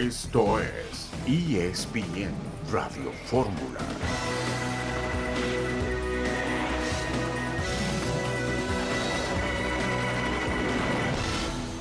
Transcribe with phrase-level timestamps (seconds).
[0.00, 2.32] Esto es ESPN
[2.72, 3.80] Radio Fórmula.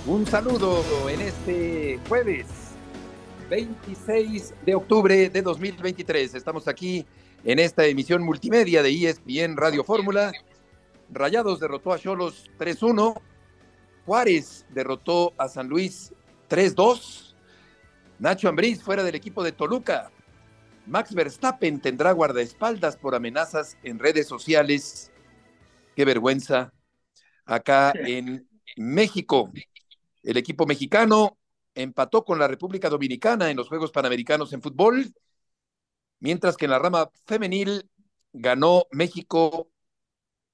[0.06, 2.48] Un saludo en este jueves
[3.50, 6.36] 26 de octubre de 2023.
[6.36, 7.06] Estamos aquí
[7.46, 10.34] en esta emisión multimedia de ESPN Radio Fórmula.
[11.10, 13.18] Rayados derrotó a Cholos 3-1.
[14.06, 16.12] Juárez derrotó a San Luis
[16.50, 17.29] 3-2.
[18.20, 20.12] Nacho Ambriz fuera del equipo de Toluca.
[20.86, 25.10] Max Verstappen tendrá guardaespaldas por amenazas en redes sociales.
[25.96, 26.74] Qué vergüenza.
[27.46, 29.52] Acá en México.
[30.22, 31.38] El equipo mexicano
[31.74, 35.14] empató con la República Dominicana en los Juegos Panamericanos en fútbol,
[36.20, 37.90] mientras que en la rama femenil
[38.34, 39.72] ganó México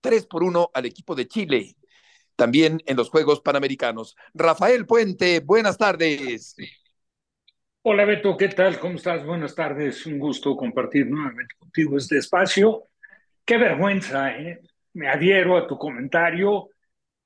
[0.01, 1.75] 3 por 1 al equipo de Chile,
[2.35, 4.15] también en los Juegos Panamericanos.
[4.35, 6.55] Rafael Puente, buenas tardes.
[7.87, 8.79] Hola Beto, ¿qué tal?
[8.79, 9.23] ¿Cómo estás?
[9.23, 10.07] Buenas tardes.
[10.07, 12.85] Un gusto compartir nuevamente contigo este espacio.
[13.45, 14.59] Qué vergüenza, ¿eh?
[14.93, 16.69] Me adhiero a tu comentario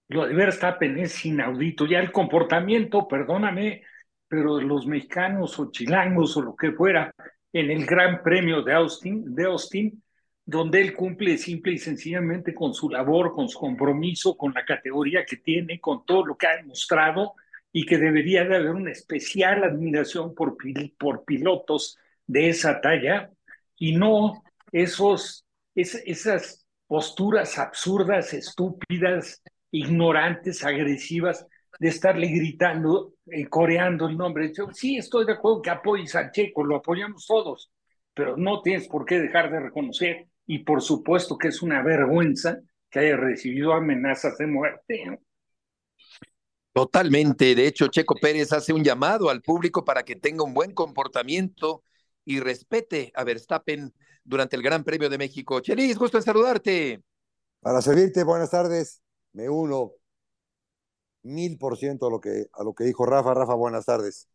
[0.09, 1.85] lo de Verstappen es inaudito.
[1.85, 3.83] Ya el comportamiento, perdóname,
[4.27, 7.15] pero de los mexicanos o chilangos o lo que fuera,
[7.53, 10.03] en el Gran Premio de Austin, de Austin,
[10.45, 15.23] donde él cumple simple y sencillamente con su labor, con su compromiso, con la categoría
[15.23, 17.35] que tiene, con todo lo que ha demostrado
[17.71, 20.57] y que debería de haber una especial admiración por,
[20.97, 23.31] por pilotos de esa talla
[23.75, 25.45] y no esos,
[25.75, 31.45] esas posturas absurdas, estúpidas, ignorantes, agresivas,
[31.79, 34.51] de estarle gritando, eh, coreando el nombre.
[34.73, 37.71] Sí, estoy de acuerdo que apoyes al Checo, lo apoyamos todos,
[38.13, 42.59] pero no tienes por qué dejar de reconocer, y por supuesto que es una vergüenza
[42.89, 45.19] que haya recibido amenazas de muerte.
[46.79, 47.55] Totalmente.
[47.55, 51.83] De hecho, Checo Pérez hace un llamado al público para que tenga un buen comportamiento
[52.23, 55.59] y respete a Verstappen durante el Gran Premio de México.
[55.59, 57.03] Chelis, gusto en saludarte.
[57.59, 59.01] Para servirte, buenas tardes
[59.33, 59.91] me uno
[61.21, 63.33] mil por ciento a lo que a lo que dijo Rafa.
[63.33, 64.29] Rafa, buenas tardes.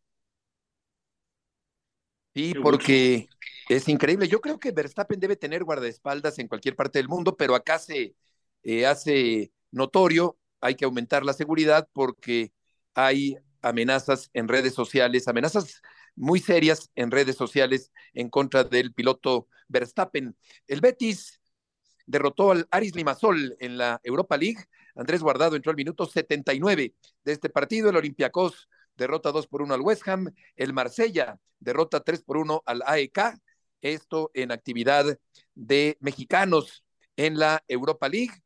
[2.35, 3.27] Sí, porque
[3.69, 4.27] es increíble.
[4.27, 8.15] Yo creo que Verstappen debe tener guardaespaldas en cualquier parte del mundo, pero acá se
[8.61, 12.51] eh, hace notorio, hay que aumentar la seguridad porque
[12.93, 15.81] hay amenazas en redes sociales, amenazas
[16.15, 20.35] muy serias en redes sociales en contra del piloto Verstappen.
[20.67, 21.41] El Betis
[22.05, 24.63] derrotó al Aris Limasol en la Europa League.
[24.95, 27.89] Andrés Guardado entró al minuto 79 de este partido.
[27.89, 30.33] El Olympiacos derrota 2 por 1 al West Ham.
[30.55, 33.39] El Marsella derrota 3 por 1 al AEK.
[33.81, 35.19] Esto en actividad
[35.53, 36.83] de mexicanos
[37.15, 38.41] en la Europa League.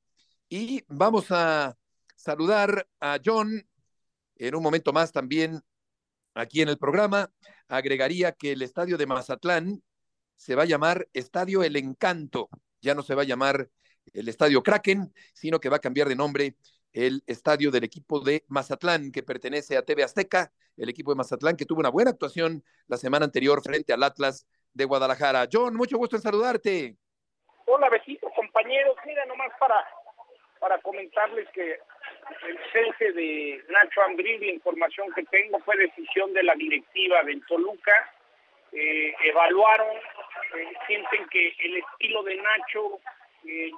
[0.50, 1.78] Y vamos a
[2.20, 3.66] saludar a John
[4.36, 5.62] en un momento más también
[6.34, 7.32] aquí en el programa.
[7.70, 9.82] Agregaría que el estadio de Mazatlán
[10.36, 12.50] se va a llamar Estadio El Encanto
[12.82, 13.68] ya no se va a llamar
[14.14, 16.56] el Estadio Kraken, sino que va a cambiar de nombre
[16.92, 21.56] el estadio del equipo de Mazatlán, que pertenece a TV Azteca, el equipo de Mazatlán,
[21.56, 25.48] que tuvo una buena actuación la semana anterior frente al Atlas de Guadalajara.
[25.52, 26.96] John, mucho gusto en saludarte.
[27.66, 28.96] Hola, besitos, compañeros.
[29.06, 29.76] Mira, nomás para,
[30.60, 31.78] para comentarles que
[32.48, 37.46] el cese de Nacho Ambril, la información que tengo, fue decisión de la directiva del
[37.46, 38.14] Toluca.
[38.72, 39.98] Eh, evaluaron
[40.88, 43.00] sienten que el estilo de Nacho
[43.46, 43.72] eh,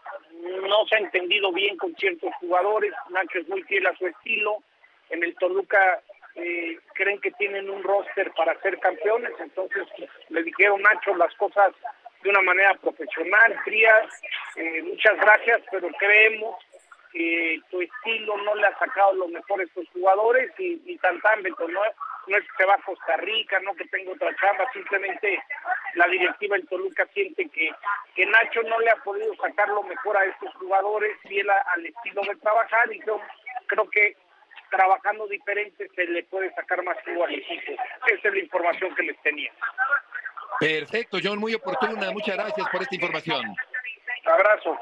[0.67, 2.93] no se ha entendido bien con ciertos jugadores.
[3.09, 4.63] Nacho es muy fiel a su estilo.
[5.09, 6.01] En el Toluca
[6.35, 9.85] eh, creen que tienen un roster para ser campeones, entonces
[10.29, 11.73] le dijeron Nacho las cosas
[12.23, 14.21] de una manera profesional, frías.
[14.55, 16.55] Eh, muchas gracias, pero creemos
[17.11, 21.19] que tu estilo no le ha sacado lo mejor a estos jugadores y, y tan
[21.21, 21.81] tan, ¿no?
[22.27, 25.41] no es que se va a Costa Rica, no que tenga otra chamba, simplemente
[25.95, 27.71] la directiva en Toluca siente que,
[28.15, 32.21] que Nacho no le ha podido sacar lo mejor a estos jugadores, fiel al estilo
[32.23, 33.19] de trabajar, y yo
[33.67, 34.15] creo que
[34.69, 37.73] trabajando diferente se le puede sacar más jugo al equipo.
[38.07, 39.51] Esa es la información que les tenía.
[40.59, 42.11] Perfecto, John, muy oportuna.
[42.11, 43.55] Muchas gracias por esta información.
[44.25, 44.77] Abrazo.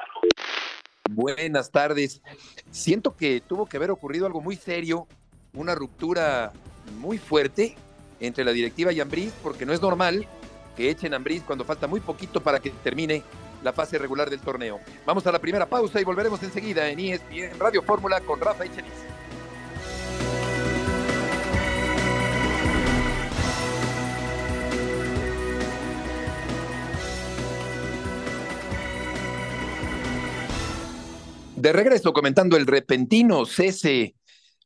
[1.11, 2.21] Buenas tardes.
[2.69, 5.07] Siento que tuvo que haber ocurrido algo muy serio,
[5.55, 6.53] una ruptura
[6.99, 7.75] muy fuerte
[8.19, 10.27] entre la directiva y Ambriz, porque no es normal
[10.77, 13.23] que echen Ambriz cuando falta muy poquito para que termine
[13.63, 14.79] la fase regular del torneo.
[15.03, 18.69] Vamos a la primera pausa y volveremos enseguida en ESPN Radio Fórmula con Rafa y
[31.59, 34.15] De regreso comentando el repentino cese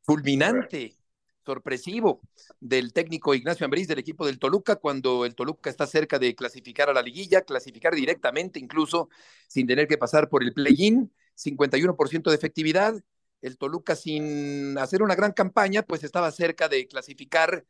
[0.03, 0.95] fulminante
[1.43, 2.21] sorpresivo
[2.59, 6.91] del técnico Ignacio Ambriz del equipo del Toluca cuando el Toluca está cerca de clasificar
[6.91, 9.09] a la liguilla, clasificar directamente incluso
[9.47, 12.93] sin tener que pasar por el play-in, 51% de efectividad.
[13.41, 17.65] El Toluca sin hacer una gran campaña, pues estaba cerca de clasificar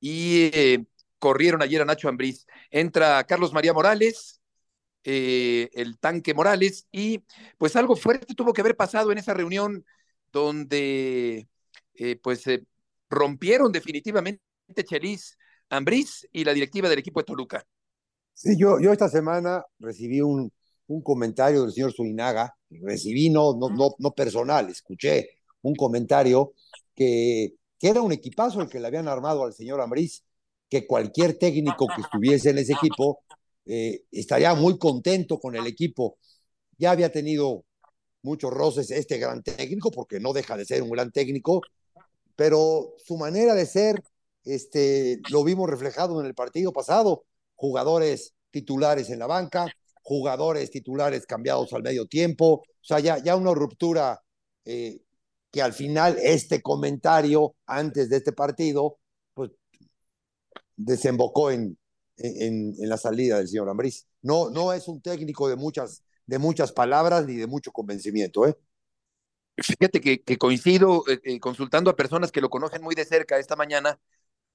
[0.00, 0.84] y eh,
[1.20, 2.44] corrieron ayer a Nacho Ambriz.
[2.72, 4.40] Entra Carlos María Morales,
[5.04, 7.24] eh, el tanque Morales, y
[7.58, 9.84] pues algo fuerte tuvo que haber pasado en esa reunión
[10.32, 11.48] donde
[11.94, 12.44] eh, pues
[13.08, 14.40] rompieron definitivamente
[14.84, 17.64] Chelis, Ambriz y la directiva del equipo de Toluca.
[18.32, 20.52] Sí, yo, yo esta semana recibí un,
[20.88, 25.28] un comentario del señor Suinaga, recibí no, no, no, no personal, escuché
[25.62, 26.54] un comentario
[26.94, 30.24] que, que era un equipazo el que le habían armado al señor Ambriz
[30.68, 33.20] que cualquier técnico que estuviese en ese equipo
[33.66, 36.18] eh, estaría muy contento con el equipo.
[36.78, 37.64] Ya había tenido
[38.22, 41.62] muchos roces este gran técnico, porque no deja de ser un gran técnico,
[42.36, 44.02] pero su manera de ser,
[44.44, 47.24] este, lo vimos reflejado en el partido pasado,
[47.54, 49.66] jugadores titulares en la banca,
[50.02, 54.22] jugadores titulares cambiados al medio tiempo, o sea, ya, ya una ruptura
[54.64, 55.00] eh,
[55.50, 58.98] que al final este comentario antes de este partido
[60.76, 61.78] desembocó en,
[62.16, 64.06] en, la salida del señor Ambriz.
[64.22, 68.46] No, no es un técnico de muchas, de muchas palabras ni de mucho convencimiento.
[68.46, 68.56] ¿eh?
[69.56, 73.54] Fíjate que, coincido eh, eh, consultando a personas que lo conocen muy de cerca esta
[73.54, 74.00] mañana,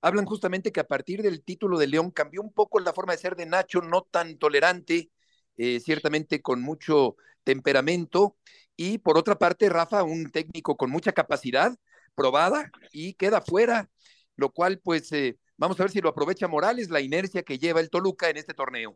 [0.01, 3.19] hablan justamente que a partir del título de León cambió un poco la forma de
[3.19, 5.11] ser de Nacho, no tan tolerante,
[5.57, 8.37] eh, ciertamente con mucho temperamento,
[8.75, 11.75] y por otra parte, Rafa, un técnico con mucha capacidad,
[12.15, 13.89] probada, y queda fuera,
[14.35, 15.11] lo cual pues
[15.59, 18.53] Vamos a ver si lo aprovecha Morales, la inercia que lleva el Toluca en este
[18.53, 18.93] torneo.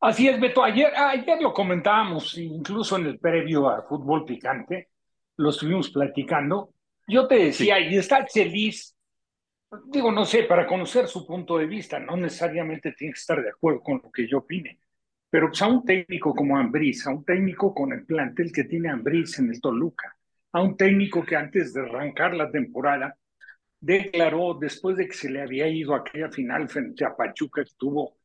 [0.00, 0.62] Así es, Beto.
[0.62, 4.90] Ayer, ayer lo comentábamos, incluso en el previo a Fútbol Picante,
[5.38, 6.74] lo estuvimos platicando.
[7.08, 7.84] Yo te decía, sí.
[7.94, 8.94] y está Chelis,
[9.86, 13.48] digo, no sé, para conocer su punto de vista, no necesariamente tiene que estar de
[13.48, 14.78] acuerdo con lo que yo opine,
[15.30, 18.90] pero pues a un técnico como Ambriz, a un técnico con el plantel que tiene
[18.90, 20.14] Ambriz en el Toluca,
[20.52, 23.16] a un técnico que antes de arrancar la temporada
[23.82, 28.16] declaró después de que se le había ido aquella final frente a Pachuca, que tuvo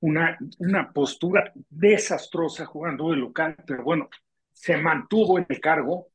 [0.00, 4.10] una, una postura desastrosa jugando de local, pero bueno,
[4.52, 6.08] se mantuvo en el cargo.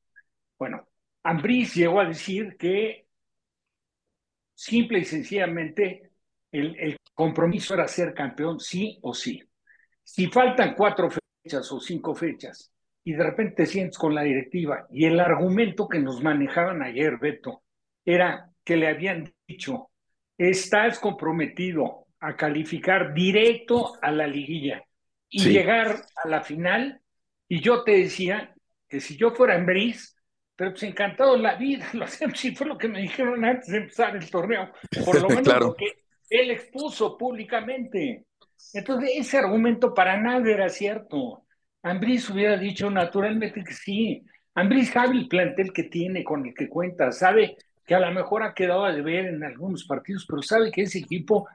[0.58, 0.86] Bueno,
[1.24, 3.08] Ambriz llegó a decir que
[4.54, 6.12] simple y sencillamente
[6.52, 9.42] el, el compromiso era ser campeón sí o sí.
[10.04, 12.70] Si faltan cuatro fechas o cinco fechas
[13.06, 17.18] y de repente te sientes con la directiva y el argumento que nos manejaban ayer,
[17.18, 17.64] Beto,
[18.04, 19.90] era que le habían dicho,
[20.38, 24.84] estás comprometido a calificar directo a la liguilla
[25.28, 25.50] y sí.
[25.50, 27.02] llegar a la final.
[27.48, 28.54] Y yo te decía
[28.88, 30.10] que si yo fuera en Brice,
[30.56, 33.78] pero pues encantado la vida, lo hacemos, si fue lo que me dijeron antes de
[33.78, 34.72] empezar el torneo,
[35.04, 35.66] por lo menos claro.
[35.70, 35.92] lo que
[36.30, 38.28] él expuso públicamente.
[38.76, 41.44] Entonces, ese argumento para nada era cierto.
[41.82, 44.24] Ambris hubiera dicho naturalmente que sí.
[44.54, 47.58] Ambris sabe el plantel que tiene, con el que cuenta, sabe
[47.90, 51.00] que a lo mejor ha quedado a deber en algunos partidos, pero sabe que ese
[51.00, 51.50] equipo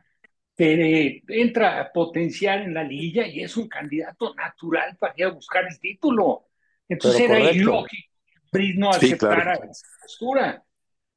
[0.59, 5.31] eh, entra a potenciar en la liguilla y es un candidato natural para ir a
[5.31, 6.49] buscar el título.
[6.89, 7.63] Entonces pero era correcto.
[7.63, 8.09] ilógico
[8.51, 9.71] que no sí, aceptara claro.
[9.71, 10.65] esa postura.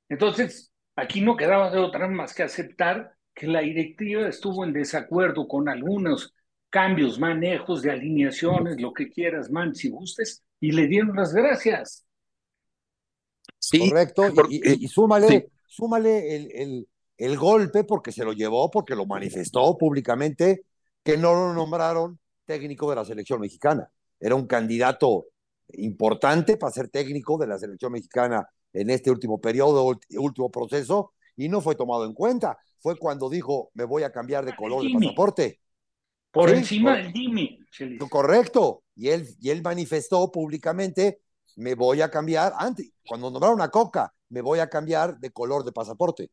[0.08, 5.48] Entonces, aquí no quedaba de otra más que aceptar que la directiva estuvo en desacuerdo
[5.48, 6.36] con algunos
[6.70, 12.07] cambios, manejos de alineaciones, lo que quieras, man, si gustes, y le dieron las gracias.
[13.70, 15.44] Sí, Correcto, porque, y, y, súmale, sí.
[15.68, 20.64] súmale el, el, el, golpe porque se lo llevó, porque lo manifestó públicamente,
[21.04, 23.92] que no lo nombraron técnico de la selección mexicana.
[24.22, 25.26] Era un candidato
[25.74, 31.50] importante para ser técnico de la selección mexicana en este último periodo, último proceso, y
[31.50, 32.58] no fue tomado en cuenta.
[32.80, 35.60] Fue cuando dijo, me voy a cambiar de color de pasaporte.
[36.32, 36.56] Por ¿Sí?
[36.56, 37.60] encima del Dimi.
[38.10, 38.84] Correcto.
[38.96, 41.20] Y él, y él manifestó públicamente
[41.58, 45.64] me voy a cambiar, antes, cuando nombraron a Coca, me voy a cambiar de color
[45.64, 46.30] de pasaporte.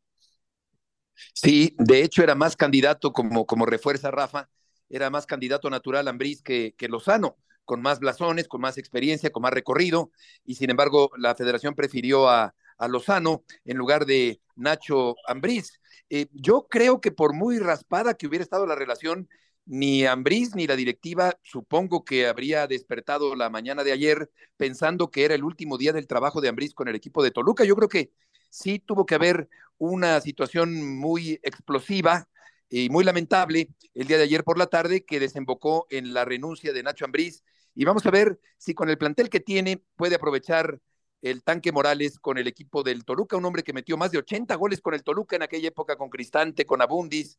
[1.32, 4.48] Sí, de hecho era más candidato, como, como refuerza Rafa,
[4.88, 9.42] era más candidato natural Ambriz que, que Lozano, con más blasones, con más experiencia, con
[9.42, 10.10] más recorrido,
[10.44, 15.80] y sin embargo la federación prefirió a, a Lozano en lugar de Nacho Ambriz.
[16.10, 19.28] Eh, yo creo que por muy raspada que hubiera estado la relación,
[19.66, 25.24] ni Ambriz ni la directiva supongo que habría despertado la mañana de ayer pensando que
[25.24, 27.64] era el último día del trabajo de Ambriz con el equipo de Toluca.
[27.64, 28.12] Yo creo que
[28.50, 32.28] sí tuvo que haber una situación muy explosiva
[32.68, 36.72] y muy lamentable el día de ayer por la tarde que desembocó en la renuncia
[36.72, 37.42] de Nacho Ambriz
[37.74, 40.80] y vamos a ver si con el plantel que tiene puede aprovechar
[41.22, 44.54] el tanque Morales con el equipo del Toluca, un hombre que metió más de 80
[44.56, 47.38] goles con el Toluca en aquella época con Cristante, con Abundis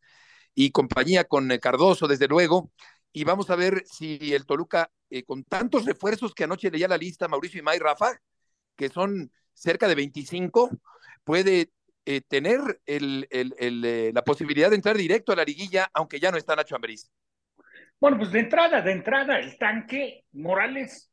[0.56, 2.72] y compañía con eh, Cardoso, desde luego.
[3.14, 6.98] Y vamos a ver si el Toluca, eh, con tantos refuerzos que anoche leía la
[6.98, 8.20] lista Mauricio y May Rafa,
[8.76, 10.70] que son cerca de 25,
[11.24, 11.72] puede
[12.06, 16.76] eh, tener la posibilidad de entrar directo a la liguilla, aunque ya no está Nacho
[16.76, 17.10] Ambriz.
[18.00, 21.10] Bueno, pues de entrada, de entrada, el tanque Morales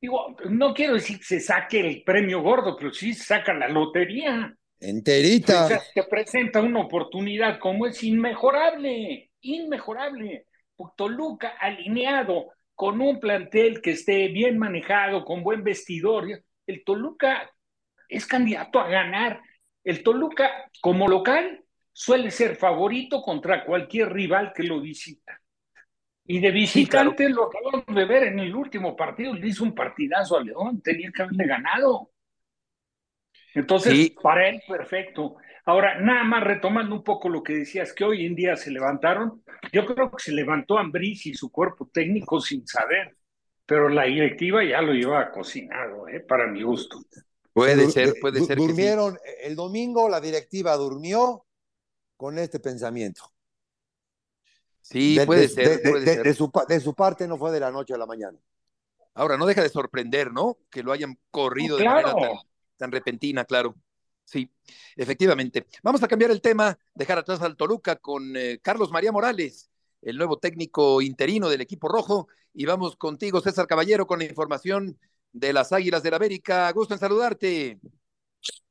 [0.00, 4.54] Digo, no quiero decir que se saque el premio gordo, pero sí saca la lotería.
[4.80, 5.64] Enterita.
[5.64, 10.46] O sea, te presenta una oportunidad como es inmejorable, inmejorable.
[10.96, 16.26] Toluca alineado con un plantel que esté bien manejado, con buen vestidor.
[16.66, 17.50] El Toluca
[18.08, 19.40] es candidato a ganar.
[19.82, 25.40] El Toluca, como local, suele ser favorito contra cualquier rival que lo visita.
[26.24, 30.36] Y de visitante lo acabamos de ver en el último partido, le hizo un partidazo
[30.36, 32.10] a León, tenía que haberle ganado.
[33.58, 35.36] Entonces, para él, perfecto.
[35.64, 39.42] Ahora, nada más retomando un poco lo que decías, que hoy en día se levantaron,
[39.72, 43.16] yo creo que se levantó Ambriz y su cuerpo técnico sin saber,
[43.66, 46.20] pero la directiva ya lo lleva cocinado, ¿eh?
[46.20, 47.00] para mi gusto.
[47.52, 48.56] Puede ser, puede ser.
[48.56, 51.44] Durmieron, el domingo la directiva durmió
[52.16, 53.30] con este pensamiento.
[54.80, 58.06] Sí, puede, ser, de, su, de su parte no fue de la noche a la
[58.06, 58.38] mañana.
[59.12, 60.56] Ahora, no deja de sorprender, ¿no?
[60.70, 62.30] Que lo hayan corrido de manera tan,
[62.78, 63.76] repentina, claro.
[64.24, 64.50] Sí,
[64.96, 65.66] efectivamente.
[65.82, 69.70] Vamos a cambiar el tema, dejar atrás al Toluca con eh, Carlos María Morales,
[70.02, 72.28] el nuevo técnico interino del equipo rojo.
[72.52, 74.98] Y vamos contigo, César Caballero, con la información
[75.32, 76.70] de las Águilas del América.
[76.72, 77.80] Gusto en saludarte.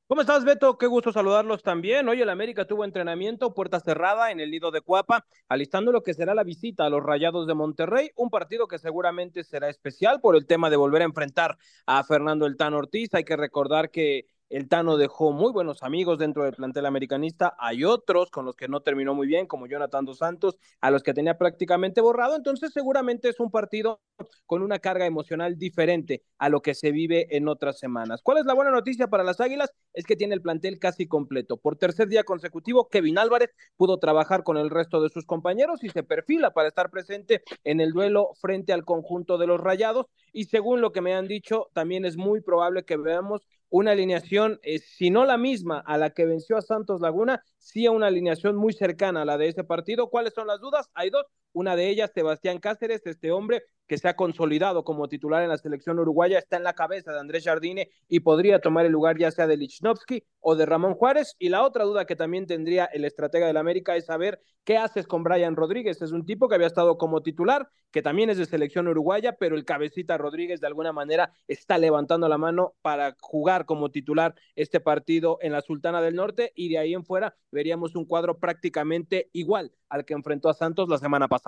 [0.10, 0.78] ¿Cómo estás, Beto?
[0.78, 2.08] Qué gusto saludarlos también.
[2.08, 6.14] Hoy el América tuvo entrenamiento, puerta cerrada en el nido de Cuapa, alistando lo que
[6.14, 10.38] será la visita a los Rayados de Monterrey, un partido que seguramente será especial por
[10.38, 13.14] el tema de volver a enfrentar a Fernando El Tan Ortiz.
[13.16, 17.56] Hay que recordar que el Tano dejó muy buenos amigos dentro del plantel americanista.
[17.60, 21.04] Hay otros con los que no terminó muy bien, como Jonathan Dos Santos, a los
[21.04, 22.36] que tenía prácticamente borrado.
[22.36, 24.02] Entonces, seguramente es un partido
[24.46, 28.22] con una carga emocional diferente a lo que se vive en otras semanas.
[28.24, 29.74] ¿Cuál es la buena noticia para las Águilas?
[29.94, 31.58] Es que tiene el plantel casi completo.
[31.58, 35.90] Por tercer día consecutivo, Kevin Álvarez pudo trabajar con el resto de sus compañeros y
[35.90, 40.06] se perfila para estar presente en el duelo frente al conjunto de los Rayados.
[40.32, 44.60] Y según lo que me han dicho, también es muy probable que veamos una alineación,
[44.64, 48.08] eh, si no la misma a la que venció a Santos Laguna, sí a una
[48.08, 50.10] alineación muy cercana a la de ese partido.
[50.10, 50.90] ¿Cuáles son las dudas?
[50.94, 51.26] Hay dos.
[51.58, 55.58] Una de ellas, Sebastián Cáceres, este hombre que se ha consolidado como titular en la
[55.58, 59.32] selección uruguaya, está en la cabeza de Andrés Jardine y podría tomar el lugar ya
[59.32, 61.36] sea de Lichnowsky o de Ramón Juárez.
[61.40, 65.08] Y la otra duda que también tendría el estratega del América es saber qué haces
[65.08, 66.00] con Brian Rodríguez.
[66.04, 69.56] Es un tipo que había estado como titular, que también es de selección uruguaya, pero
[69.56, 74.80] el cabecita Rodríguez de alguna manera está levantando la mano para jugar como titular este
[74.80, 79.30] partido en la Sultana del Norte y de ahí en fuera veríamos un cuadro prácticamente
[79.34, 81.47] igual al que enfrentó a Santos la semana pasada.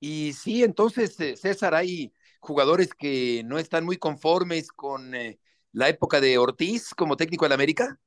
[0.00, 5.40] Y sí, entonces, eh, César, hay jugadores que no están muy conformes con eh,
[5.72, 7.98] la época de Ortiz como técnico del América.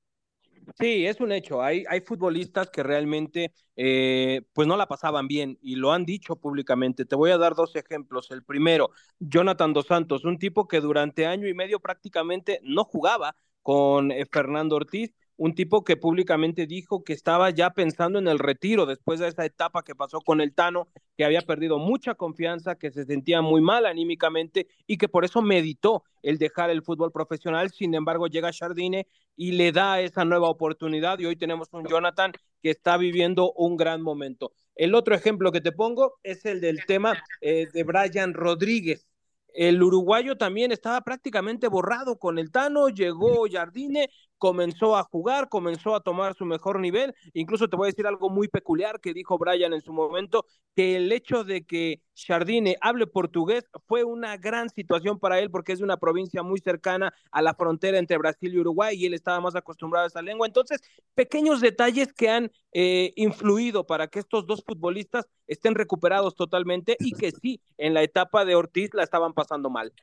[0.79, 1.62] Sí, es un hecho.
[1.62, 6.36] Hay, hay futbolistas que realmente eh, pues no la pasaban bien y lo han dicho
[6.36, 7.05] públicamente.
[7.05, 8.31] Te voy a dar dos ejemplos.
[8.31, 13.36] El primero, Jonathan Dos Santos, un tipo que durante año y medio prácticamente no jugaba
[13.62, 18.85] con Fernando Ortiz un tipo que públicamente dijo que estaba ya pensando en el retiro
[18.85, 22.91] después de esa etapa que pasó con el Tano, que había perdido mucha confianza, que
[22.91, 27.71] se sentía muy mal anímicamente y que por eso meditó el dejar el fútbol profesional.
[27.71, 32.31] Sin embargo, llega Jardine y le da esa nueva oportunidad y hoy tenemos un Jonathan
[32.61, 34.53] que está viviendo un gran momento.
[34.75, 39.07] El otro ejemplo que te pongo es el del tema eh, de Brian Rodríguez
[39.53, 44.09] el uruguayo también estaba prácticamente borrado con el Tano, llegó Jardine,
[44.41, 47.13] comenzó a jugar, comenzó a tomar su mejor nivel.
[47.33, 50.95] Incluso te voy a decir algo muy peculiar que dijo Brian en su momento, que
[50.95, 55.77] el hecho de que Jardine hable portugués fue una gran situación para él porque es
[55.77, 59.39] de una provincia muy cercana a la frontera entre Brasil y Uruguay y él estaba
[59.41, 60.48] más acostumbrado a esa lengua.
[60.48, 60.81] Entonces,
[61.13, 67.12] pequeños detalles que han eh, influido para que estos dos futbolistas estén recuperados totalmente y
[67.12, 69.93] que sí, en la etapa de Ortiz la estaban pasando mal.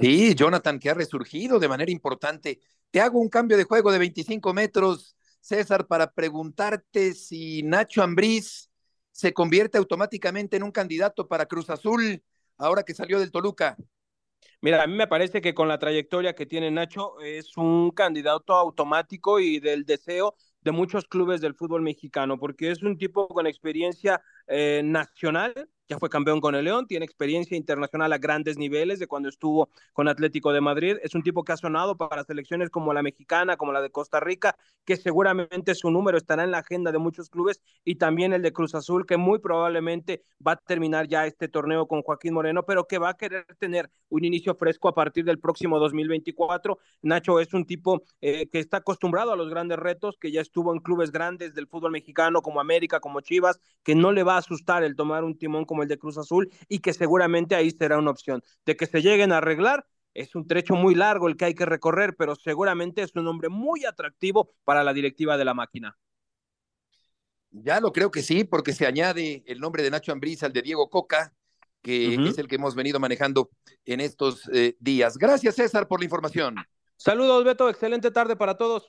[0.00, 2.58] Sí, Jonathan, que ha resurgido de manera importante.
[2.92, 8.70] Te hago un cambio de juego de 25 metros, César, para preguntarte si Nacho Ambriz
[9.10, 12.22] se convierte automáticamente en un candidato para Cruz Azul
[12.58, 13.78] ahora que salió del Toluca.
[14.60, 18.52] Mira, a mí me parece que con la trayectoria que tiene Nacho es un candidato
[18.52, 23.46] automático y del deseo de muchos clubes del fútbol mexicano, porque es un tipo con
[23.46, 28.98] experiencia eh, nacional ya fue campeón con el León, tiene experiencia internacional a grandes niveles
[28.98, 30.96] de cuando estuvo con Atlético de Madrid.
[31.02, 34.18] Es un tipo que ha sonado para selecciones como la mexicana, como la de Costa
[34.18, 34.56] Rica,
[34.86, 38.52] que seguramente su número estará en la agenda de muchos clubes y también el de
[38.54, 42.86] Cruz Azul, que muy probablemente va a terminar ya este torneo con Joaquín Moreno, pero
[42.86, 46.78] que va a querer tener un inicio fresco a partir del próximo 2024.
[47.02, 50.72] Nacho es un tipo eh, que está acostumbrado a los grandes retos, que ya estuvo
[50.72, 54.38] en clubes grandes del fútbol mexicano como América, como Chivas, que no le va a
[54.38, 57.98] asustar el tomar un timón como el de Cruz Azul y que seguramente ahí será
[57.98, 58.42] una opción.
[58.66, 61.66] De que se lleguen a arreglar, es un trecho muy largo el que hay que
[61.66, 65.96] recorrer, pero seguramente es un hombre muy atractivo para la directiva de la máquina.
[67.50, 70.62] Ya lo creo que sí, porque se añade el nombre de Nacho Ambriz al de
[70.62, 71.34] Diego Coca,
[71.82, 73.50] que es el que hemos venido manejando
[73.84, 75.18] en estos eh, días.
[75.18, 76.54] Gracias, César, por la información.
[76.96, 77.68] Saludos, Beto.
[77.68, 78.88] Excelente tarde para todos.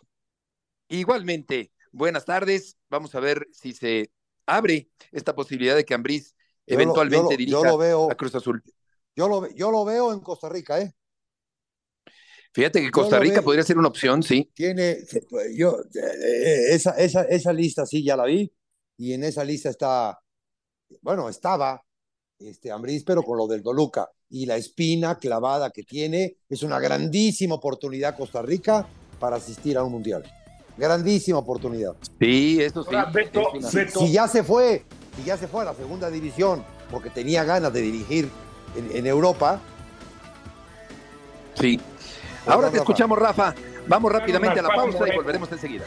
[0.88, 2.78] Igualmente, buenas tardes.
[2.90, 4.12] Vamos a ver si se
[4.46, 6.36] abre esta posibilidad de que Ambriz
[6.66, 7.70] eventualmente dirija
[8.10, 8.64] a Cruz Azul.
[9.16, 10.94] Yo lo, yo lo veo en Costa Rica, ¿eh?
[12.54, 14.52] Fíjate que Costa Rica podría ser una opción, sí.
[14.54, 14.98] Tiene,
[15.56, 18.52] yo, esa, esa, esa lista sí ya la vi,
[18.98, 20.20] y en esa lista está,
[21.02, 21.84] bueno, estaba
[22.38, 26.80] este Ambriz, pero con lo del Doluca y la espina clavada que tiene, es una
[26.80, 28.88] grandísima oportunidad Costa Rica
[29.20, 30.24] para asistir a un mundial.
[30.78, 31.94] Grandísima oportunidad.
[32.20, 32.96] Sí, eso sí.
[33.94, 34.84] Si, ya se fue,
[35.16, 38.30] si ya se fue a la segunda división porque tenía ganas de dirigir
[38.76, 39.60] en, en Europa.
[41.56, 41.80] Sí,
[42.46, 43.54] Ahora te escuchamos, Rafa.
[43.88, 45.86] Vamos rápidamente a la pausa y volveremos enseguida.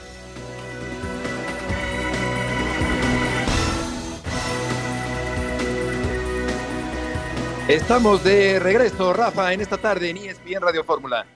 [7.68, 11.26] Estamos de regreso, Rafa, en esta tarde en ESPN Radio Fórmula.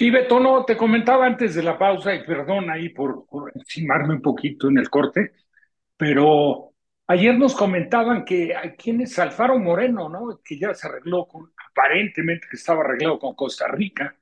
[0.00, 4.14] Sí, Beto, no, te comentaba antes de la pausa, y perdón ahí por, por encimarme
[4.14, 5.34] un poquito en el corte,
[5.94, 6.72] pero
[7.06, 10.40] ayer nos comentaban que hay quienes Alfaro Moreno, ¿no?
[10.42, 14.16] Que ya se arregló con, aparentemente que estaba arreglado con Costa Rica.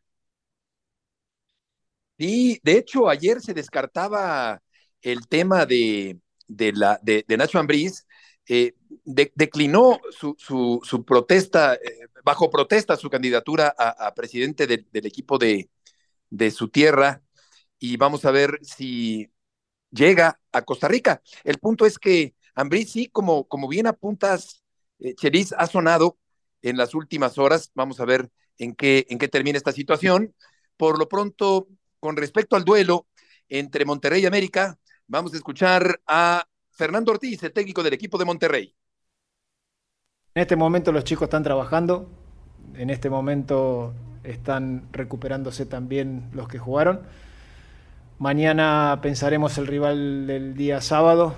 [2.18, 4.60] Sí, de hecho, ayer se descartaba
[5.00, 8.04] el tema de, de, la, de, Nacho Ambriz,
[8.48, 10.34] eh, declinó su,
[10.82, 15.70] su, protesta, eh, bajo protesta su candidatura a, presidente del equipo de,
[16.30, 17.22] de su tierra,
[17.78, 19.30] y vamos a ver si
[19.90, 21.22] llega a Costa Rica.
[21.44, 24.64] El punto es que Ambriz, sí, como, como bien apuntas,
[24.98, 25.14] eh,
[25.56, 26.18] ha sonado
[26.62, 27.70] en las últimas horas.
[27.74, 30.34] Vamos a ver en qué, en qué termina esta situación.
[30.76, 31.68] Por lo pronto,
[32.00, 33.06] con respecto al duelo
[33.48, 38.24] entre Monterrey y América, vamos a escuchar a Fernando Ortiz, el técnico del equipo de
[38.24, 38.74] Monterrey.
[40.34, 42.08] En este momento los chicos están trabajando,
[42.76, 47.00] en este momento están recuperándose también los que jugaron.
[48.18, 51.34] Mañana pensaremos el rival del día sábado,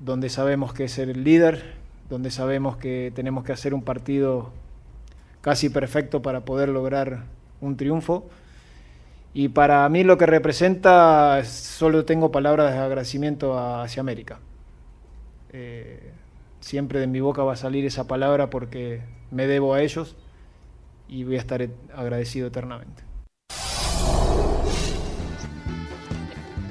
[0.00, 1.74] donde sabemos que es el líder,
[2.08, 4.52] donde sabemos que tenemos que hacer un partido
[5.40, 7.24] casi perfecto para poder lograr
[7.60, 8.26] un triunfo.
[9.34, 14.38] Y para mí lo que representa, solo tengo palabras de agradecimiento hacia América.
[15.52, 16.13] Eh,
[16.64, 20.16] siempre de mi boca va a salir esa palabra porque me debo a ellos
[21.08, 23.02] y voy a estar agradecido eternamente.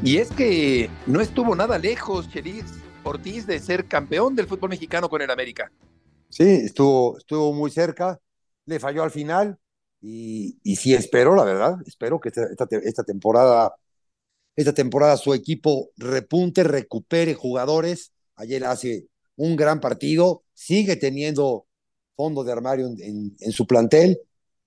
[0.03, 2.65] Y es que no estuvo nada lejos, Chelis
[3.03, 5.71] Ortiz de ser campeón del fútbol mexicano con el América.
[6.29, 8.19] Sí, estuvo, estuvo muy cerca,
[8.65, 9.59] le falló al final
[10.01, 12.47] y, y sí espero, la verdad, espero que esta,
[12.83, 13.75] esta, temporada,
[14.55, 18.11] esta temporada su equipo repunte, recupere jugadores.
[18.35, 21.67] Ayer hace un gran partido, sigue teniendo
[22.15, 24.19] fondo de armario en, su plantel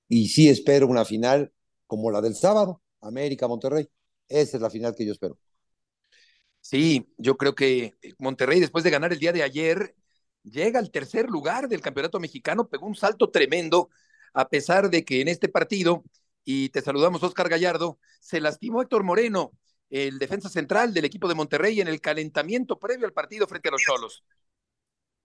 [0.09, 1.53] y sí espero una final
[1.87, 3.89] como la del sábado, América-Monterrey.
[4.29, 5.39] Esa es la final que yo espero.
[6.61, 9.95] Sí, yo creo que Monterrey, después de ganar el día de ayer,
[10.43, 13.89] llega al tercer lugar del campeonato mexicano, pegó un salto tremendo,
[14.35, 16.05] a pesar de que en este partido,
[16.45, 19.53] y te saludamos, Oscar Gallardo, se lastimó Héctor Moreno,
[19.91, 23.73] el defensa central del equipo de Monterrey, en el calentamiento previo al partido frente a
[23.73, 24.25] los Cholos.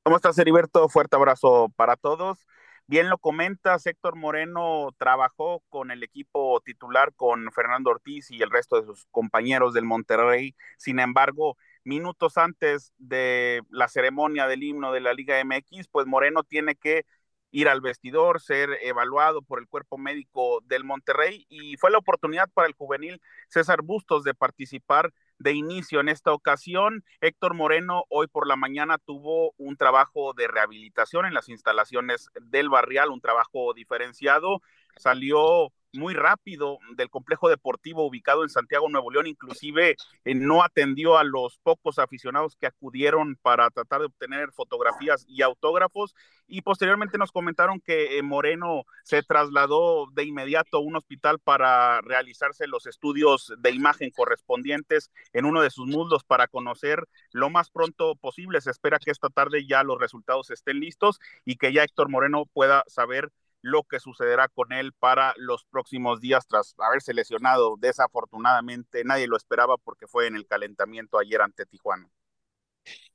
[0.04, 0.90] ¿Cómo estás, Heriberto?
[0.90, 2.48] Fuerte abrazo para todos.
[2.88, 8.50] Bien lo comentas, Héctor Moreno trabajó con el equipo titular, con Fernando Ortiz y el
[8.50, 10.56] resto de sus compañeros del Monterrey.
[10.78, 16.44] Sin embargo, minutos antes de la ceremonia del himno de la Liga MX, pues Moreno
[16.44, 17.06] tiene que
[17.52, 22.50] ir al vestidor, ser evaluado por el cuerpo médico del Monterrey y fue la oportunidad
[22.54, 27.04] para el juvenil César Bustos de participar de inicio en esta ocasión.
[27.20, 32.70] Héctor Moreno hoy por la mañana tuvo un trabajo de rehabilitación en las instalaciones del
[32.70, 34.62] barrial, un trabajo diferenciado.
[34.98, 41.18] Salió muy rápido del complejo deportivo ubicado en Santiago, Nuevo León, inclusive eh, no atendió
[41.18, 46.16] a los pocos aficionados que acudieron para tratar de obtener fotografías y autógrafos
[46.48, 52.02] y posteriormente nos comentaron que eh, Moreno se trasladó de inmediato a un hospital para
[52.02, 57.70] realizarse los estudios de imagen correspondientes en uno de sus muslos para conocer lo más
[57.70, 58.62] pronto posible.
[58.62, 62.46] Se espera que esta tarde ya los resultados estén listos y que ya Héctor Moreno
[62.54, 67.76] pueda saber lo que sucederá con él para los próximos días tras haberse lesionado.
[67.78, 72.10] Desafortunadamente nadie lo esperaba porque fue en el calentamiento ayer ante Tijuana.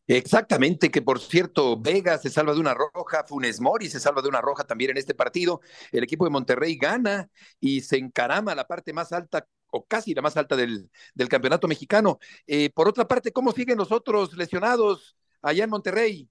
[0.09, 4.29] Exactamente, que por cierto, Vega se salva de una roja, Funes Mori se salva de
[4.29, 5.61] una roja también en este partido.
[5.91, 7.29] El equipo de Monterrey gana
[7.59, 11.67] y se encarama la parte más alta o casi la más alta del, del campeonato
[11.67, 12.19] mexicano.
[12.47, 16.29] Eh, por otra parte, ¿cómo siguen los otros lesionados allá en Monterrey?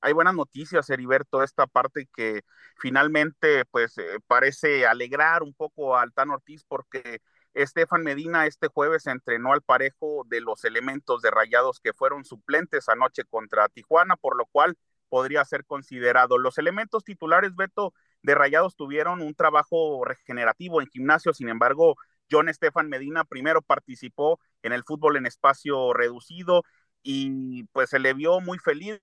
[0.00, 2.42] Hay buenas noticias, Heriberto, esta parte que
[2.78, 7.20] finalmente pues eh, parece alegrar un poco a Altán Ortiz porque
[7.54, 12.88] Estefan Medina este jueves entrenó al parejo de los elementos de Rayados que fueron suplentes
[12.88, 14.76] anoche contra Tijuana, por lo cual
[15.08, 16.38] podría ser considerado.
[16.38, 21.96] Los elementos titulares, Beto, de Rayados tuvieron un trabajo regenerativo en gimnasio, sin embargo,
[22.30, 26.62] John Estefan Medina primero participó en el fútbol en espacio reducido
[27.02, 29.00] y pues se le vio muy feliz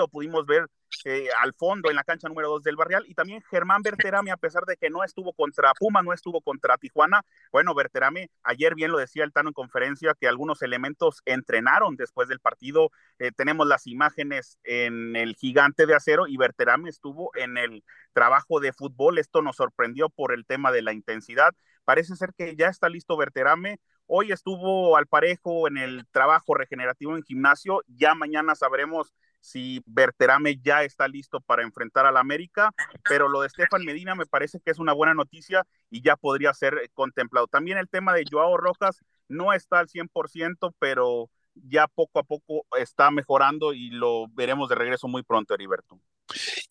[0.00, 0.66] lo pudimos ver
[1.04, 3.04] eh, al fondo en la cancha número 2 del Barrial.
[3.06, 6.78] Y también Germán Berterame, a pesar de que no estuvo contra Puma, no estuvo contra
[6.78, 11.96] Tijuana, bueno, Berterame, ayer bien lo decía el Tano en conferencia, que algunos elementos entrenaron
[11.96, 17.30] después del partido, eh, tenemos las imágenes en el gigante de acero y Berterame estuvo
[17.34, 22.16] en el trabajo de fútbol, esto nos sorprendió por el tema de la intensidad, parece
[22.16, 27.22] ser que ya está listo Berterame, hoy estuvo al parejo en el trabajo regenerativo en
[27.22, 32.72] gimnasio, ya mañana sabremos si Berterame ya está listo para enfrentar al América,
[33.08, 36.52] pero lo de Estefan Medina me parece que es una buena noticia y ya podría
[36.54, 37.46] ser contemplado.
[37.46, 42.66] También el tema de Joao Rojas no está al 100%, pero ya poco a poco
[42.78, 45.98] está mejorando y lo veremos de regreso muy pronto, Heriberto.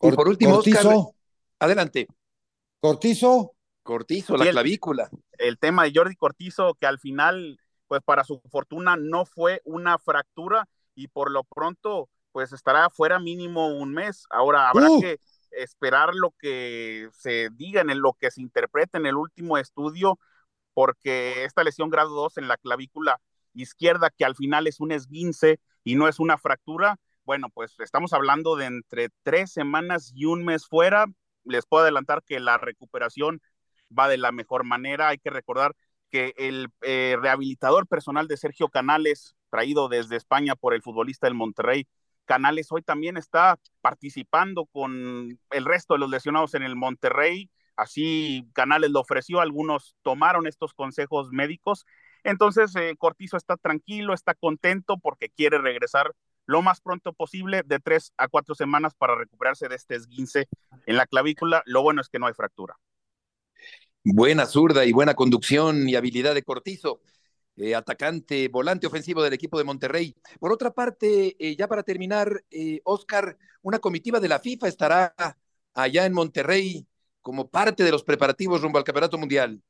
[0.02, 1.16] Y por último, Cortizo.
[1.60, 2.08] adelante.
[2.80, 3.54] Cortizo.
[3.84, 5.10] Cortizo, la clavícula.
[5.40, 9.98] El tema de Jordi Cortizo, que al final, pues para su fortuna no fue una
[9.98, 14.26] fractura y por lo pronto pues estará fuera mínimo un mes.
[14.30, 15.02] Ahora habrá uh.
[15.02, 15.20] que
[15.52, 20.20] esperar lo que se diga en lo que se interprete en el último estudio,
[20.74, 23.20] porque esta lesión grado 2 en la clavícula
[23.54, 26.98] izquierda, que al final es un esguince y no es una fractura,
[27.30, 31.06] bueno, pues estamos hablando de entre tres semanas y un mes fuera.
[31.44, 33.40] Les puedo adelantar que la recuperación
[33.96, 35.10] va de la mejor manera.
[35.10, 35.76] Hay que recordar
[36.10, 41.36] que el eh, rehabilitador personal de Sergio Canales, traído desde España por el futbolista del
[41.36, 41.88] Monterrey,
[42.30, 47.50] Canales hoy también está participando con el resto de los lesionados en el Monterrey.
[47.76, 51.88] Así Canales lo ofreció, algunos tomaron estos consejos médicos.
[52.24, 56.14] Entonces, eh, Cortizo está tranquilo, está contento porque quiere regresar
[56.46, 60.48] lo más pronto posible, de tres a cuatro semanas para recuperarse de este esguince
[60.86, 61.64] en la clavícula.
[61.66, 62.78] Lo bueno es que no hay fractura.
[64.04, 67.02] Buena zurda y buena conducción y habilidad de Cortizo.
[67.62, 70.16] Eh, atacante, volante ofensivo del equipo de Monterrey.
[70.40, 75.14] Por otra parte, eh, ya para terminar, eh, Oscar, una comitiva de la FIFA estará
[75.74, 76.88] allá en Monterrey
[77.22, 79.62] como parte de los preparativos rumbo al Campeonato Mundial.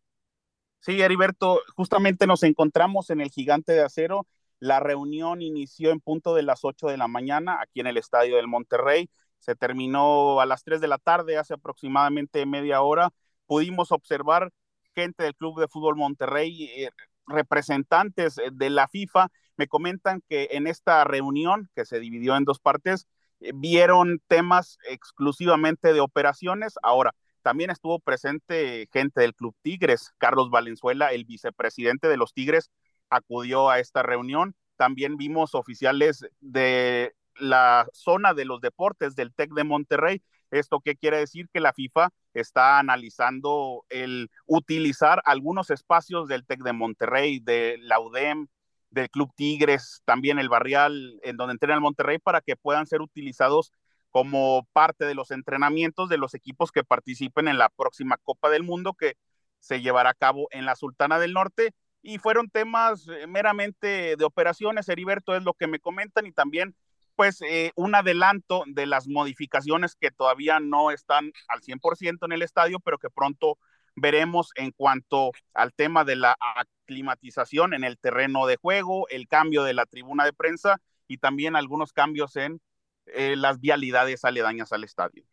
[0.81, 4.27] Sí, Heriberto, justamente nos encontramos en el Gigante de Acero.
[4.59, 8.35] La reunión inició en punto de las 8 de la mañana aquí en el Estadio
[8.35, 9.09] del Monterrey.
[9.39, 13.09] Se terminó a las 3 de la tarde, hace aproximadamente media hora.
[13.47, 14.51] Pudimos observar
[14.93, 16.87] gente del Club de Fútbol Monterrey
[17.29, 22.45] representantes eh, de la FIFA me comentan que en esta reunión, que se dividió en
[22.45, 23.07] dos partes,
[23.39, 26.75] eh, vieron temas exclusivamente de operaciones.
[26.83, 32.69] Ahora, también estuvo presente gente del Club Tigres, Carlos Valenzuela, el vicepresidente de los Tigres,
[33.09, 34.55] acudió a esta reunión.
[34.75, 40.21] También vimos oficiales de la zona de los deportes del TEC de Monterrey.
[40.51, 41.47] ¿Esto qué quiere decir?
[41.53, 47.99] Que la FIFA está analizando el utilizar algunos espacios del TEC de Monterrey, de la
[47.99, 48.47] UDEM,
[48.91, 53.01] del Club Tigres, también el Barrial, en donde entrena el Monterrey, para que puedan ser
[53.01, 53.71] utilizados
[54.09, 58.63] como parte de los entrenamientos de los equipos que participen en la próxima Copa del
[58.63, 59.15] Mundo que
[59.59, 61.73] se llevará a cabo en la Sultana del Norte.
[62.01, 66.75] Y fueron temas eh, meramente de operaciones, Heriberto es lo que me comentan, y también
[67.19, 72.41] pues eh, un adelanto de las modificaciones que todavía no están al 100% en el
[72.41, 73.57] estadio, pero que pronto
[73.93, 79.63] veremos en cuanto al tema de la aclimatización en el terreno de juego, el cambio
[79.65, 80.77] de la tribuna de prensa
[81.09, 82.61] y también algunos cambios en
[83.07, 85.25] eh, las vialidades aledañas al estadio.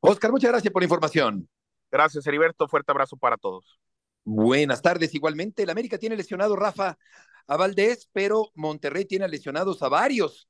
[0.00, 1.46] Oscar, muchas gracias por la información.
[1.90, 2.66] Gracias, Heriberto.
[2.66, 3.78] Fuerte abrazo para todos.
[4.24, 5.14] Buenas tardes.
[5.14, 6.96] Igualmente, el América tiene lesionado Rafa
[7.46, 10.49] a Valdés, pero Monterrey tiene lesionados a varios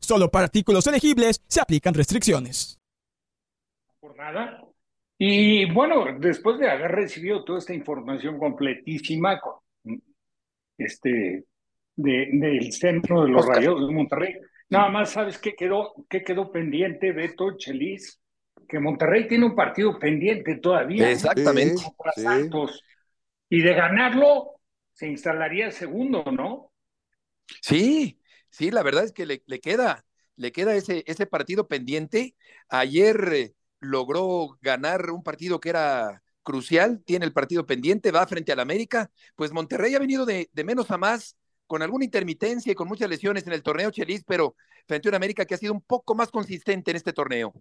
[0.00, 2.78] Solo para artículos elegibles se aplican restricciones.
[4.00, 4.62] Por nada.
[5.18, 9.40] Y bueno, después de haber recibido toda esta información completísima
[10.76, 11.44] este,
[11.96, 14.34] del centro de los rayos de Monterrey,
[14.68, 18.20] nada más sabes qué quedó, qué quedó pendiente, Beto Chelis,
[18.68, 21.10] que Monterrey tiene un partido pendiente todavía.
[21.10, 21.82] Exactamente.
[23.48, 24.60] Y de ganarlo,
[24.92, 26.72] se instalaría segundo, ¿no?
[27.60, 28.20] Sí,
[28.56, 32.34] Sí, la verdad es que le, queda, le queda ese, ese partido pendiente.
[32.70, 38.52] Ayer eh, logró ganar un partido que era crucial, tiene el partido pendiente, va frente
[38.52, 39.10] al América.
[39.34, 43.46] Pues Monterrey ha venido de, menos a más, con alguna intermitencia y con muchas lesiones
[43.46, 46.30] en el torneo Chelis, pero frente a un América que ha sido un poco más
[46.30, 47.52] consistente en este torneo.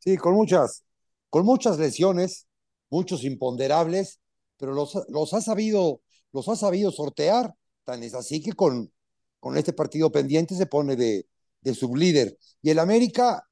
[0.00, 0.84] Sí, con muchas,
[1.30, 2.46] con muchas lesiones,
[2.90, 4.20] muchos imponderables,
[4.58, 7.54] pero los, los ha sabido, los ha sabido sortear.
[7.84, 8.92] Tan es así que con,
[9.40, 11.26] con este partido pendiente se pone de,
[11.60, 12.36] de sublíder.
[12.62, 13.48] Y el América,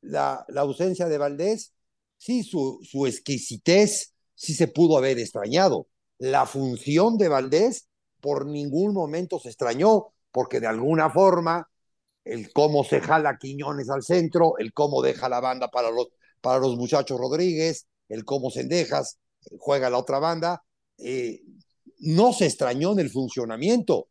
[0.00, 1.72] la, la ausencia de Valdés,
[2.18, 5.88] sí, su, su exquisitez sí se pudo haber extrañado.
[6.18, 7.88] La función de Valdés
[8.20, 11.68] por ningún momento se extrañó, porque de alguna forma
[12.24, 16.08] el cómo se jala Quiñones al centro, el cómo deja la banda para los,
[16.40, 19.18] para los muchachos Rodríguez, el cómo Sendejas
[19.58, 20.64] juega la otra banda,
[20.98, 21.42] eh,
[21.98, 24.08] no se extrañó en el funcionamiento.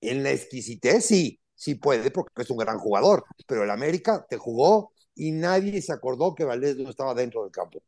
[0.00, 4.36] En la exquisitez sí, sí puede porque es un gran jugador, pero el América te
[4.36, 7.82] jugó y nadie se acordó que Valdés no estaba dentro del campo.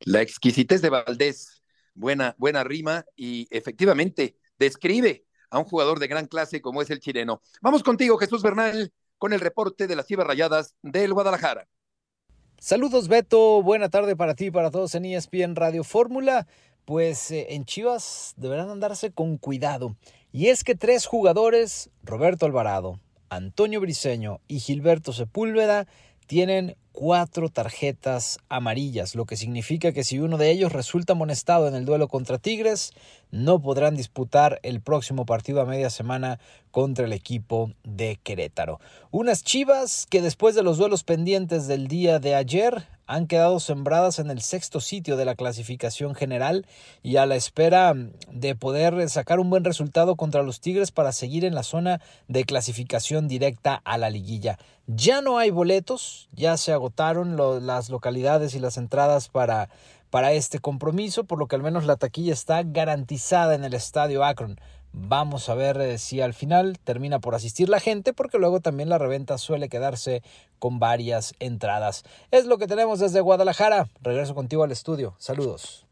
[0.00, 1.62] La exquisitez de Valdés,
[1.94, 7.00] buena, buena rima y efectivamente describe a un jugador de gran clase como es el
[7.00, 7.40] chileno.
[7.62, 11.66] Vamos contigo, Jesús Bernal, con el reporte de las Chivas Rayadas del Guadalajara.
[12.58, 16.46] Saludos Beto, buena tarde para ti y para todos en ESPN Radio Fórmula.
[16.84, 19.96] Pues eh, en Chivas deberán andarse con cuidado.
[20.36, 25.86] Y es que tres jugadores, Roberto Alvarado, Antonio Briseño y Gilberto Sepúlveda,
[26.26, 31.74] tienen cuatro tarjetas amarillas, lo que significa que si uno de ellos resulta amonestado en
[31.74, 32.92] el duelo contra Tigres,
[33.30, 36.38] no podrán disputar el próximo partido a media semana
[36.70, 38.78] contra el equipo de Querétaro.
[39.10, 44.18] Unas chivas que después de los duelos pendientes del día de ayer han quedado sembradas
[44.18, 46.66] en el sexto sitio de la clasificación general
[47.02, 47.94] y a la espera
[48.30, 52.44] de poder sacar un buen resultado contra los Tigres para seguir en la zona de
[52.44, 54.58] clasificación directa a la liguilla.
[54.86, 59.68] Ya no hay boletos, ya se agotaron las localidades y las entradas para,
[60.10, 64.24] para este compromiso, por lo que al menos la taquilla está garantizada en el estadio
[64.24, 64.60] Akron.
[64.92, 68.88] Vamos a ver eh, si al final termina por asistir la gente, porque luego también
[68.88, 70.22] la reventa suele quedarse
[70.58, 72.04] con varias entradas.
[72.30, 73.88] Es lo que tenemos desde Guadalajara.
[74.00, 75.14] Regreso contigo al estudio.
[75.18, 75.86] Saludos.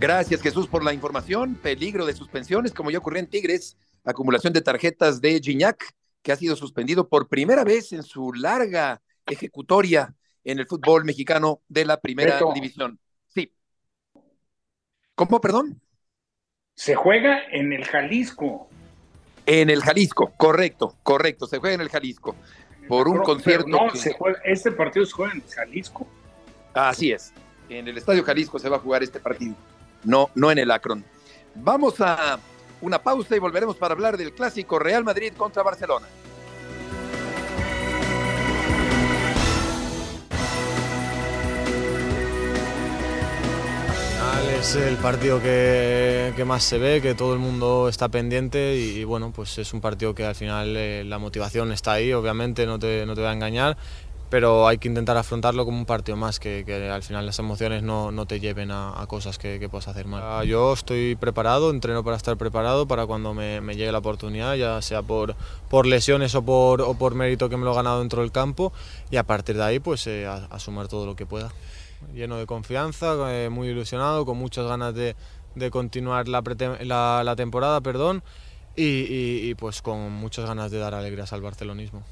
[0.00, 1.54] Gracias Jesús por la información.
[1.56, 3.76] Peligro de suspensiones, como ya ocurrió en Tigres.
[4.02, 9.02] Acumulación de tarjetas de Gignac, que ha sido suspendido por primera vez en su larga
[9.26, 12.98] ejecutoria en el fútbol mexicano de la primera división.
[15.20, 15.78] ¿Cómo, perdón?
[16.74, 18.70] Se juega en el Jalisco.
[19.44, 22.34] En el Jalisco, correcto, correcto, se juega en el Jalisco.
[22.88, 23.68] Por un concierto.
[23.68, 26.08] No, se juega, este partido se juega en el Jalisco.
[26.72, 27.34] Así es,
[27.68, 29.54] en el Estadio Jalisco se va a jugar este partido,
[30.04, 31.04] no, no en el Akron.
[31.54, 32.38] Vamos a
[32.80, 36.06] una pausa y volveremos para hablar del clásico Real Madrid contra Barcelona.
[44.48, 49.32] Es el partido que, más se ve, que todo el mundo está pendiente y, bueno,
[49.34, 53.04] pues es un partido que al final eh, la motivación está ahí, obviamente no te,
[53.06, 53.76] no te voy a engañar,
[54.30, 58.12] pero hay que intentar afrontarlo como un partido más, que, al final las emociones no,
[58.12, 60.22] no te lleven a, cosas que, que, puedas hacer mal.
[60.24, 64.54] Ah, yo estoy preparado, entreno para estar preparado para cuando me, me llegue la oportunidad,
[64.54, 65.34] ya sea por,
[65.68, 68.72] por lesiones o por, o por mérito que me lo he ganado dentro del campo,
[69.10, 71.50] y a partir de ahí pues eh, a, a, sumar todo lo que pueda.
[72.14, 75.16] Lleno de confianza, eh, muy ilusionado, con muchas ganas de,
[75.54, 76.42] de continuar la,
[77.24, 78.22] la, temporada, perdón,
[78.76, 82.02] y, y, y pues con muchas ganas de dar alegrías al barcelonismo.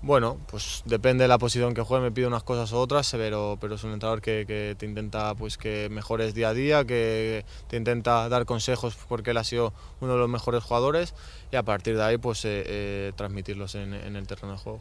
[0.00, 3.58] Bueno, pues depende de la posición que juegue, me pide unas cosas u otras, pero,
[3.60, 7.44] pero es un entrenador que, que, te intenta pues que mejores día a día, que
[7.66, 11.14] te intenta dar consejos porque él ha sido uno de los mejores jugadores
[11.50, 14.80] y a partir de ahí pues eh, eh, transmitirlos en, en el terreno de juego.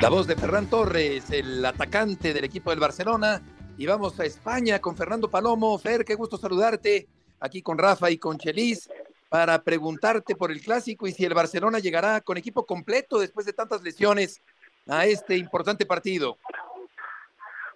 [0.00, 3.40] La voz de Ferran Torres, el atacante del equipo del Barcelona.
[3.78, 5.78] Y vamos a España con Fernando Palomo.
[5.78, 7.06] Fer, qué gusto saludarte
[7.40, 8.90] aquí con Rafa y con Chelis
[9.30, 13.54] para preguntarte por el clásico y si el Barcelona llegará con equipo completo después de
[13.54, 14.42] tantas lesiones
[14.86, 16.36] a este importante partido.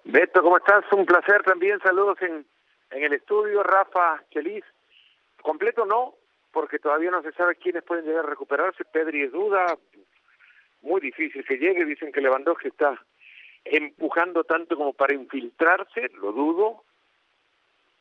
[0.05, 0.85] Beto, ¿cómo estás?
[0.93, 1.81] Un placer también.
[1.81, 2.47] Saludos en,
[2.91, 3.63] en el estudio.
[3.63, 4.65] Rafa, Chelis.
[5.43, 6.17] Completo no,
[6.53, 8.85] porque todavía no se sabe quiénes pueden llegar a recuperarse.
[8.85, 9.79] Pedri es duda.
[10.83, 11.85] Muy difícil que llegue.
[11.85, 13.01] Dicen que Lewandowski está
[13.65, 16.11] empujando tanto como para infiltrarse.
[16.21, 16.85] Lo dudo.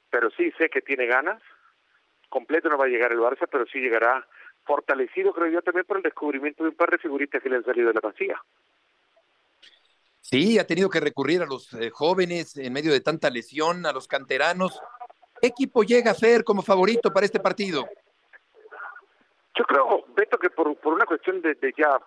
[0.10, 1.42] Pero sí sé que tiene ganas
[2.30, 4.26] completo no va a llegar el Barça, pero sí llegará
[4.64, 7.66] fortalecido, creo yo, también por el descubrimiento de un par de figuritas que le han
[7.66, 8.42] salido de la masía.
[10.22, 13.92] Sí, ha tenido que recurrir a los eh, jóvenes en medio de tanta lesión, a
[13.92, 14.80] los canteranos.
[15.42, 17.88] ¿Qué equipo llega a ser como favorito para este partido?
[19.56, 22.00] Yo creo, Beto, que por, por una cuestión de, de ya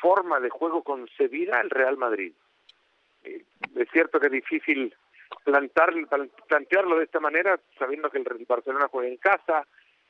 [0.00, 2.32] forma de juego concebida, el Real Madrid.
[3.24, 3.44] Eh,
[3.76, 4.94] es cierto que es difícil
[5.44, 5.92] plantar,
[6.48, 9.66] plantearlo de esta manera, sabiendo que el Barcelona juega en casa,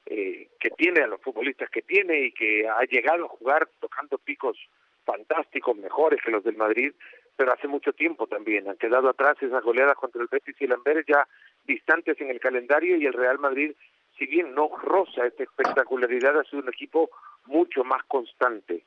[0.07, 4.18] eh, que tiene a los futbolistas que tiene y que ha llegado a jugar tocando
[4.18, 4.57] picos
[5.05, 6.92] fantásticos, mejores que los del Madrid,
[7.37, 8.68] pero hace mucho tiempo también.
[8.68, 11.27] Han quedado atrás esas goleadas contra el Betis y el Amberes ya
[11.64, 13.72] distantes en el calendario y el Real Madrid,
[14.18, 17.11] si bien no roza esta espectacularidad, ha sido un equipo
[17.46, 18.85] mucho más constante.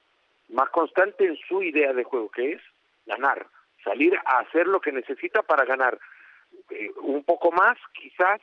[0.49, 2.61] Más constante en su idea de juego, que es
[3.05, 3.47] ganar,
[3.83, 5.99] salir a hacer lo que necesita para ganar
[6.69, 8.41] eh, un poco más quizás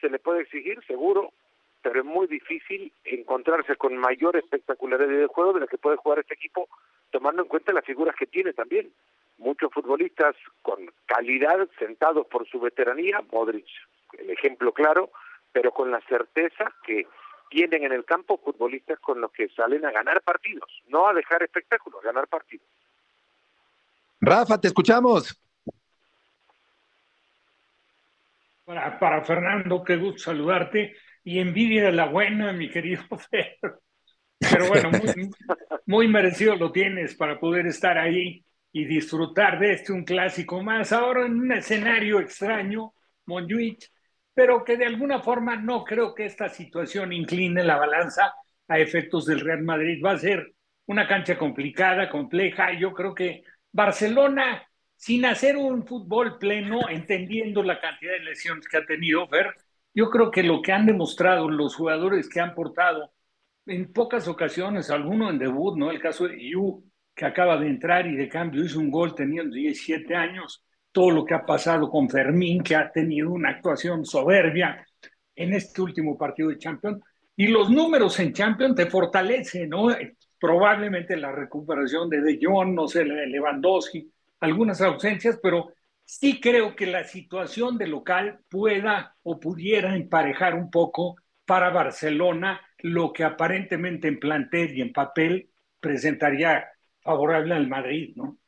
[0.00, 1.32] se le puede exigir, seguro,
[1.82, 6.20] pero es muy difícil encontrarse con mayor espectacularidad de juego de la que puede jugar
[6.20, 6.68] este equipo,
[7.10, 8.92] tomando en cuenta las figuras que tiene también.
[9.38, 13.66] Muchos futbolistas con calidad, sentados por su veteranía, Modric,
[14.18, 15.10] el ejemplo claro,
[15.52, 17.06] pero con la certeza que
[17.50, 21.42] tienen en el campo futbolistas con los que salen a ganar partidos, no a dejar
[21.42, 22.66] espectáculos, a ganar partidos.
[24.20, 25.38] Rafa, te escuchamos.
[28.64, 33.58] Para, para Fernando, qué gusto saludarte y envidia de la buena, mi querido Fer.
[34.38, 35.30] Pero bueno, muy,
[35.86, 40.92] muy merecido lo tienes para poder estar ahí y disfrutar de este un clásico más,
[40.92, 42.94] ahora en un escenario extraño,
[43.26, 43.90] Monjuich,
[44.34, 48.34] pero que de alguna forma no creo que esta situación incline la balanza
[48.68, 50.02] a efectos del Real Madrid.
[50.04, 50.54] Va a ser
[50.86, 52.72] una cancha complicada, compleja.
[52.78, 54.66] Yo creo que Barcelona
[55.00, 59.54] sin hacer un fútbol pleno, entendiendo la cantidad de lesiones que ha tenido Fer,
[59.94, 63.10] yo creo que lo que han demostrado los jugadores que han portado
[63.64, 65.90] en pocas ocasiones, alguno en debut, ¿no?
[65.90, 69.56] El caso de Yu, que acaba de entrar y de cambio hizo un gol teniendo
[69.56, 74.86] 17 años, todo lo que ha pasado con Fermín, que ha tenido una actuación soberbia
[75.34, 77.02] en este último partido de Champions,
[77.36, 79.88] y los números en Champions te fortalecen, ¿no?
[80.38, 85.72] Probablemente la recuperación de De Jong, no sé, Lewandowski, algunas ausencias, pero
[86.04, 92.60] sí creo que la situación de local pueda o pudiera emparejar un poco para Barcelona
[92.78, 96.68] lo que aparentemente en plantel y en papel presentaría
[97.00, 98.39] favorable al Madrid, ¿no?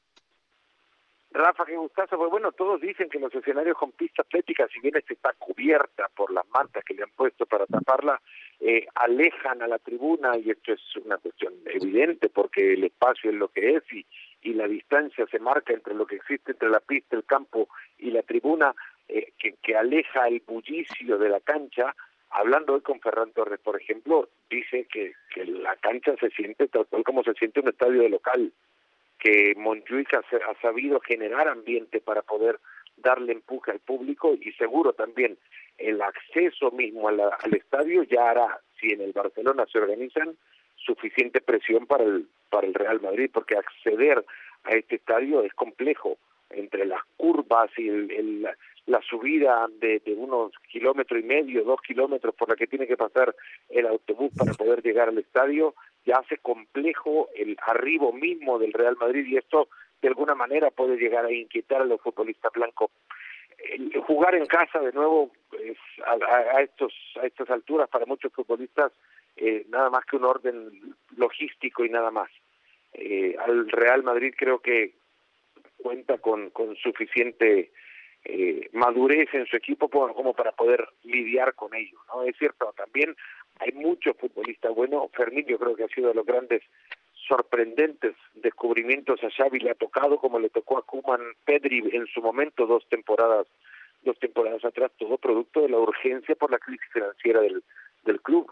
[1.32, 2.18] Rafa, qué gustazo.
[2.18, 6.08] Pues bueno, todos dicen que los escenarios con pista atlética, si bien esta está cubierta
[6.14, 8.20] por las mantas que le han puesto para taparla,
[8.60, 13.36] eh, alejan a la tribuna y esto es una cuestión evidente porque el espacio es
[13.36, 14.06] lo que es y,
[14.42, 17.68] y la distancia se marca entre lo que existe entre la pista, el campo
[17.98, 18.74] y la tribuna,
[19.08, 21.94] eh, que, que aleja el bullicio de la cancha.
[22.30, 26.86] Hablando hoy con Ferran Torres, por ejemplo, dice que, que la cancha se siente tal
[26.86, 28.52] cual como se siente un estadio de local,
[29.22, 32.58] que Montjuic ha, sabido generar ambiente para poder
[32.96, 35.38] darle empuje al público y seguro también
[35.78, 40.36] el acceso mismo al estadio ya hará, si en el Barcelona se organizan,
[40.76, 44.24] suficiente presión para el para el Real Madrid porque acceder
[44.64, 46.18] a este estadio es complejo
[46.54, 48.48] entre las curvas y el,
[48.86, 53.34] la subida de, unos kilómetros y medio, dos kilómetros por la que tiene que pasar
[53.68, 55.74] el autobús para poder llegar al estadio,
[56.04, 59.68] ya hace complejo el arribo mismo del Real Madrid y esto
[60.00, 62.90] de alguna manera puede llegar a inquietar a los futbolistas blancos.
[64.06, 66.92] Jugar en casa de nuevo es a, estos
[67.22, 68.90] a estas alturas para muchos futbolistas
[69.36, 72.30] eh, nada más que un orden logístico y nada más.
[72.92, 74.94] Eh, al Real Madrid creo que
[75.82, 77.72] cuenta con, con suficiente
[78.24, 81.98] eh, madurez en su equipo como para poder lidiar con ello.
[82.08, 82.22] ¿no?
[82.22, 83.16] Es cierto, también
[83.58, 85.10] hay muchos futbolistas buenos.
[85.12, 86.62] Fermín yo creo que ha sido de los grandes
[87.28, 92.20] sorprendentes descubrimientos a Xavi le ha tocado como le tocó a Kuman Pedri en su
[92.20, 93.46] momento dos temporadas
[94.02, 97.62] dos temporadas atrás todo producto de la urgencia por la crisis financiera del,
[98.22, 98.50] club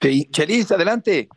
[0.00, 1.28] sí, Chelis adelante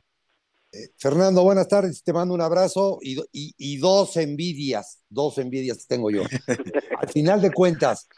[0.98, 6.12] Fernando, buenas tardes, te mando un abrazo y, y, y, dos envidias, dos envidias tengo
[6.12, 6.24] yo.
[7.00, 8.10] Al final de cuentas,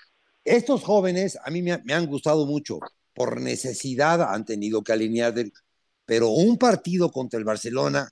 [0.43, 2.79] estos jóvenes a mí me, me, han gustado mucho,
[3.13, 5.33] por necesidad han tenido que alinear,
[6.05, 8.09] pero un partido contra el Barcelona,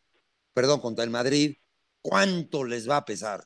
[0.54, 1.56] perdón, contra el Madrid,
[2.02, 3.46] ¿cuánto les va a pesar?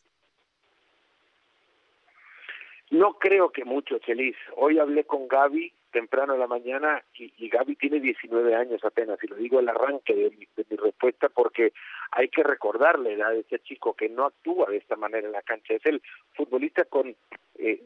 [2.91, 4.35] No creo que mucho, Chelis.
[4.57, 9.19] Hoy hablé con Gaby temprano en la mañana y, y Gaby tiene 19 años apenas,
[9.23, 11.73] y lo digo al arranque de mi, de mi respuesta porque
[12.11, 15.33] hay que recordarle la edad de ese chico que no actúa de esta manera en
[15.33, 15.73] la cancha.
[15.73, 16.01] Es el
[16.33, 17.15] futbolista con,
[17.57, 17.81] eh,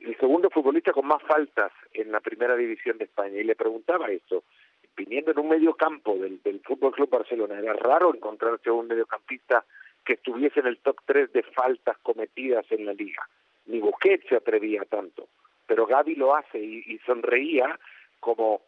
[0.00, 3.38] el segundo futbolista con más faltas en la primera división de España.
[3.38, 4.44] Y le preguntaba esto,
[4.96, 9.64] viniendo en un medio campo del, Fútbol Club Barcelona, era raro encontrarse un mediocampista
[10.04, 13.26] que estuviese en el top 3 de faltas cometidas en la liga.
[13.66, 15.28] Ni Busquets se atrevía tanto
[15.66, 17.78] pero Gaby lo hace y, sonreía
[18.20, 18.62] como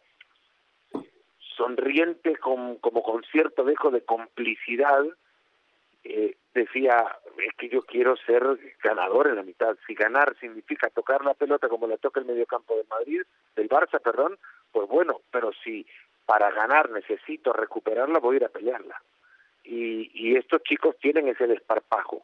[1.55, 5.05] sonriente con, como con cierto dejo de complicidad.
[6.03, 8.43] Eh, decía es que yo quiero ser
[8.83, 9.75] ganador en la mitad.
[9.87, 13.21] Si ganar significa tocar la pelota como le toca el mediocampo de Madrid
[13.55, 14.37] del Barça perdón
[14.71, 15.85] pues bueno pero si
[16.25, 19.01] para ganar necesito recuperarla voy a ir a pelearla
[19.63, 22.23] y, y estos chicos tienen ese desparpajo.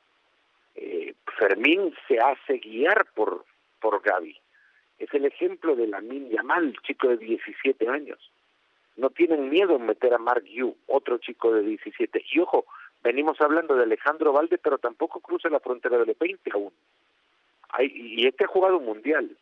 [0.76, 3.46] Eh, Fermín se hace guiar por
[3.80, 4.40] por Gaby
[5.02, 8.20] es el ejemplo de la Yamal, chico de 17 años.
[8.98, 12.24] No tienen miedo en meter a Mark Yu, otro chico de 17.
[12.32, 12.66] Y ojo,
[13.04, 16.72] venimos hablando de Alejandro Valde, pero tampoco cruza la frontera del 20 aún.
[17.70, 19.36] Hay, y este ha jugado un mundial.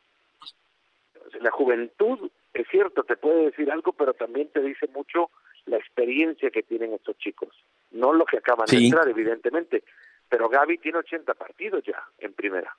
[1.41, 5.29] La juventud, es cierto, te puede decir algo, pero también te dice mucho
[5.65, 7.49] la experiencia que tienen estos chicos.
[7.91, 9.83] No lo que acaban de entrar, evidentemente.
[10.29, 12.75] Pero Gaby tiene 80 partidos ya en primera.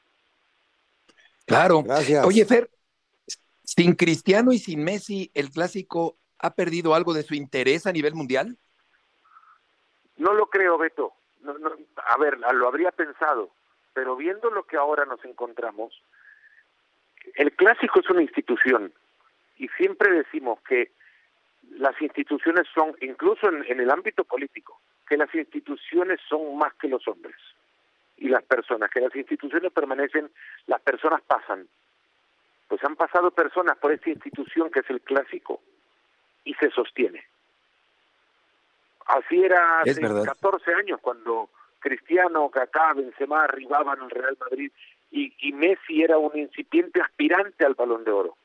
[1.50, 1.82] Claro.
[1.82, 2.24] Gracias.
[2.24, 2.70] Oye, Fer,
[3.64, 8.14] sin Cristiano y sin Messi, ¿el clásico ha perdido algo de su interés a nivel
[8.14, 8.56] mundial?
[10.16, 11.12] No lo creo, Beto.
[11.40, 13.50] No, no, a ver, lo habría pensado,
[13.94, 15.92] pero viendo lo que ahora nos encontramos,
[17.34, 18.92] el clásico es una institución
[19.56, 20.92] y siempre decimos que
[21.70, 26.88] las instituciones son, incluso en, en el ámbito político, que las instituciones son más que
[26.88, 27.36] los hombres
[28.20, 30.30] y las personas, que las instituciones permanecen,
[30.66, 31.66] las personas pasan.
[32.68, 35.60] Pues han pasado personas por esta institución que es el clásico
[36.44, 37.24] y se sostiene.
[39.06, 41.50] Así era hace 14 años cuando
[41.80, 44.70] Cristiano, Kaká, Benzema arribaban al Real Madrid
[45.10, 48.36] y, y Messi era un incipiente aspirante al Balón de Oro.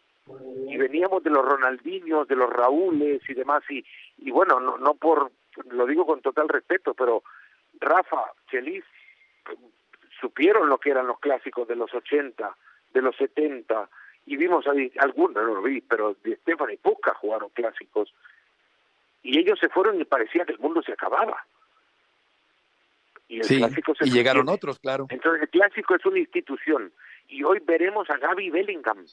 [0.68, 3.86] Y veníamos de los Ronaldinhos, de los Raúles y demás y,
[4.18, 5.32] y bueno, no, no por,
[5.70, 7.22] lo digo con total respeto, pero
[7.80, 8.84] Rafa, Chelis,
[10.20, 12.56] supieron lo que eran los clásicos de los 80,
[12.94, 13.90] de los 70,
[14.26, 14.72] y vimos a
[15.04, 18.14] algunos, no lo vi, pero de Stefan y Puca jugaron clásicos,
[19.22, 21.46] y ellos se fueron y parecía que el mundo se acababa.
[23.28, 25.08] Y, el sí, clásico se y llegaron otros, claro.
[25.10, 26.92] Entonces el clásico es una institución,
[27.28, 29.06] y hoy veremos a Gaby Bellingham.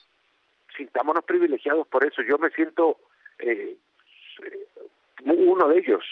[0.76, 2.22] Sintámonos privilegiados por eso.
[2.22, 2.98] Yo me siento
[3.38, 3.76] eh,
[5.24, 6.04] uno de ellos,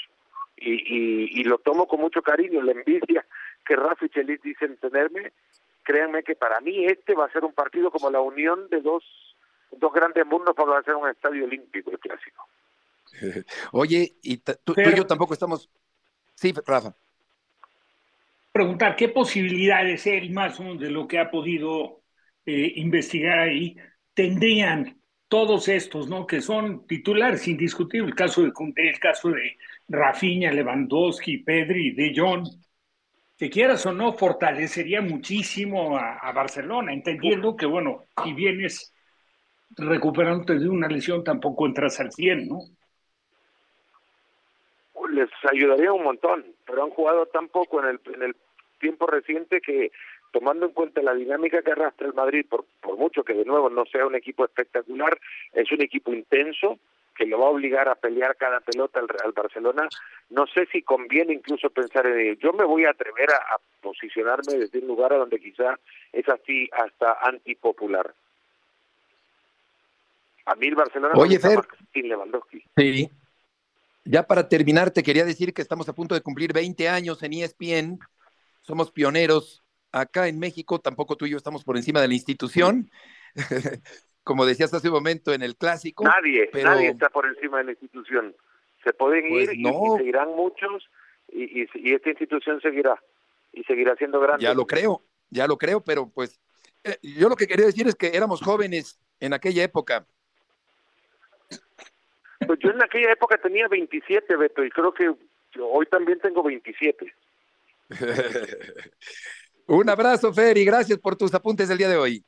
[0.57, 3.25] y, y, y lo tomo con mucho cariño, la envidia
[3.71, 5.31] que Rafa y Chelis dicen tenerme,
[5.85, 9.05] créanme que para mí este va a ser un partido como la unión de dos,
[9.71, 12.49] dos grandes mundos para hacer un estadio olímpico, el clásico.
[13.71, 15.71] Oye, y tú, Pero, tú, y yo tampoco estamos...
[16.35, 16.93] Sí, Rafa.
[18.51, 22.01] Preguntar, ¿qué posibilidades él, más de lo que ha podido
[22.47, 23.77] eh, investigar ahí,
[24.15, 26.27] tendrían todos estos, ¿no?
[26.27, 29.57] Que son titulares indiscutibles, el caso de el caso de
[29.89, 32.49] Rafinha, Lewandowski, Pedri, De Jong,
[33.41, 38.93] que quieras o no, fortalecería muchísimo a, a, Barcelona, entendiendo que, bueno, si vienes
[39.79, 42.59] recuperándote de una lesión, tampoco entras al 100, ¿no?
[45.11, 48.37] Les ayudaría un montón, pero han jugado tan poco en el, en el
[48.79, 49.91] tiempo reciente que,
[50.33, 53.71] tomando en cuenta la dinámica que arrastra el Madrid, por, por mucho que de nuevo
[53.71, 55.19] no sea un equipo espectacular,
[55.55, 56.79] es un equipo intenso,
[57.21, 59.87] que lo va a obligar a pelear cada pelota al, Barcelona,
[60.31, 62.33] no sé si conviene incluso pensar en ello.
[62.41, 65.79] Yo me voy a atrever a, posicionarme desde un lugar a donde quizá
[66.15, 68.15] es así hasta antipopular.
[70.47, 71.63] A mí el Barcelona Oye, no
[71.93, 72.65] sin Lewandowski.
[72.75, 73.11] Sí.
[74.07, 77.35] Ya para terminar, te quería decir que estamos a punto de cumplir 20 años en
[77.35, 77.99] ESPN.
[78.63, 79.63] Somos pioneros
[79.93, 80.79] acá en México.
[80.79, 82.91] Tampoco tú y yo estamos por encima de la institución.
[84.25, 86.05] como decías hace un momento en el clásico.
[86.05, 88.35] Nadie, nadie está por encima de la institución.
[88.85, 90.89] Se pueden pues ir y, seguirán muchos
[91.29, 91.63] y,
[91.93, 93.01] esta institución seguirá
[93.53, 94.43] y seguirá siendo grande.
[94.43, 96.41] Ya lo creo, ya lo creo, pero pues
[96.85, 100.07] eh, yo lo que quería decir es que éramos jóvenes en aquella época.
[102.47, 105.13] Pues yo en aquella época tenía 27, Beto, y creo que
[105.61, 107.13] hoy también tengo 27.
[109.67, 112.25] un abrazo, Fer, y gracias por tus apuntes del día de hoy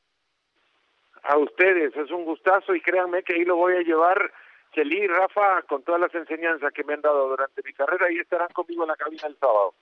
[1.22, 1.94] a ustedes.
[1.96, 4.32] Es un gustazo y créanme que ahí lo voy a llevar,
[4.74, 8.18] Chelí y Rafa, con todas las enseñanzas que me han dado durante mi carrera y
[8.18, 9.74] estarán conmigo en la cabina el sábado.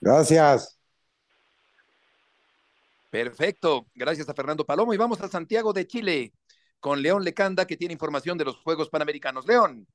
[0.00, 0.78] Gracias.
[3.10, 3.86] Perfecto.
[3.94, 4.94] Gracias a Fernando Palomo.
[4.94, 6.32] Y vamos a Santiago de Chile
[6.80, 9.46] con León Lecanda, que tiene información de los Juegos Panamericanos.
[9.46, 9.86] León.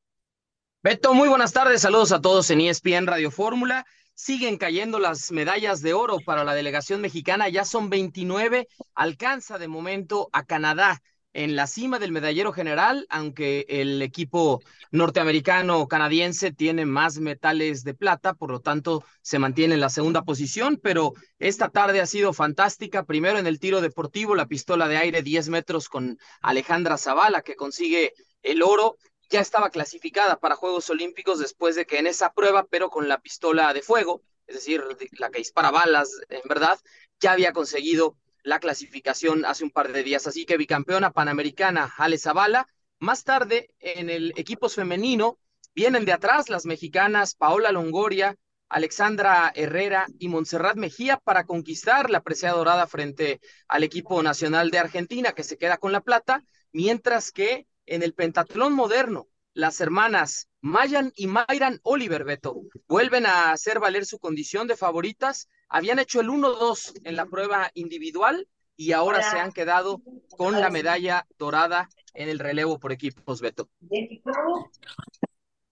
[0.83, 1.81] Beto, muy buenas tardes.
[1.81, 3.85] Saludos a todos en ESPN Radio Fórmula
[4.17, 9.67] siguen cayendo las medallas de oro para la delegación mexicana, ya son 29, alcanza de
[9.67, 11.03] momento a Canadá
[11.33, 14.59] en la cima del medallero general, aunque el equipo
[14.89, 20.23] norteamericano canadiense tiene más metales de plata, por lo tanto se mantiene en la segunda
[20.23, 24.97] posición, pero esta tarde ha sido fantástica, primero en el tiro deportivo, la pistola de
[24.97, 28.97] aire 10 metros con Alejandra Zavala, que consigue el oro,
[29.29, 33.19] ya estaba clasificada para Juegos Olímpicos después de que en esa prueba, pero con la
[33.19, 36.79] pistola de fuego, es decir, la que dispara balas, en verdad,
[37.19, 40.25] ya había conseguido la clasificación hace un par de días.
[40.25, 42.67] Así que bicampeona panamericana Ale Zavala.
[42.99, 45.37] Más tarde, en el equipo femenino,
[45.75, 48.37] vienen de atrás las mexicanas Paola Longoria,
[48.69, 54.79] Alexandra Herrera y Montserrat Mejía para conquistar la presea dorada frente al equipo nacional de
[54.79, 60.49] Argentina, que se queda con la plata, mientras que en el pentatlón moderno, las hermanas
[60.61, 65.49] Mayan y Mayran Oliver Beto vuelven a hacer valer su condición de favoritas.
[65.67, 70.01] Habían hecho el 1-2 en la prueba individual y ahora se han quedado
[70.37, 73.69] con la medalla dorada en el relevo por equipos, Beto.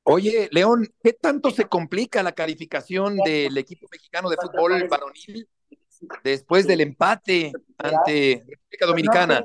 [0.03, 5.47] Oye, León, ¿qué tanto se complica la calificación del equipo mexicano de fútbol varonil
[6.23, 9.43] después del empate ante República Dominicana.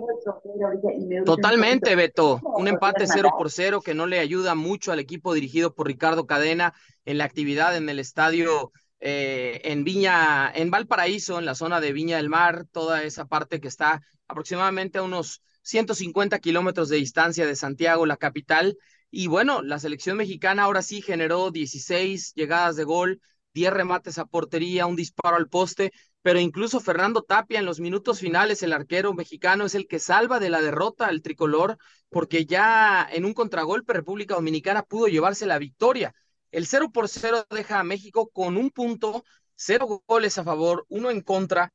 [1.25, 2.41] Totalmente, Beto.
[2.43, 6.27] Un empate 0 por 0 que no le ayuda mucho al equipo dirigido por Ricardo
[6.27, 6.75] Cadena
[7.05, 11.93] en la actividad en el estadio eh, en Viña, en Valparaíso, en la zona de
[11.93, 17.47] Viña del Mar, toda esa parte que está aproximadamente a unos 150 kilómetros de distancia
[17.47, 18.77] de Santiago, la capital.
[19.11, 23.21] Y bueno, la selección mexicana ahora sí generó 16 llegadas de gol,
[23.55, 25.93] 10 remates a portería, un disparo al poste,
[26.23, 30.39] pero incluso Fernando Tapia en los minutos finales, el arquero mexicano, es el que salva
[30.39, 31.79] de la derrota al tricolor,
[32.11, 36.15] porque ya en un contragolpe República Dominicana pudo llevarse la victoria.
[36.51, 41.11] El 0 por 0 deja a México con un punto, cero goles a favor, uno
[41.11, 41.73] en contra,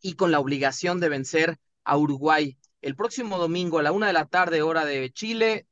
[0.00, 2.58] y con la obligación de vencer a Uruguay.
[2.80, 5.66] El próximo domingo a la una de la tarde, hora de Chile,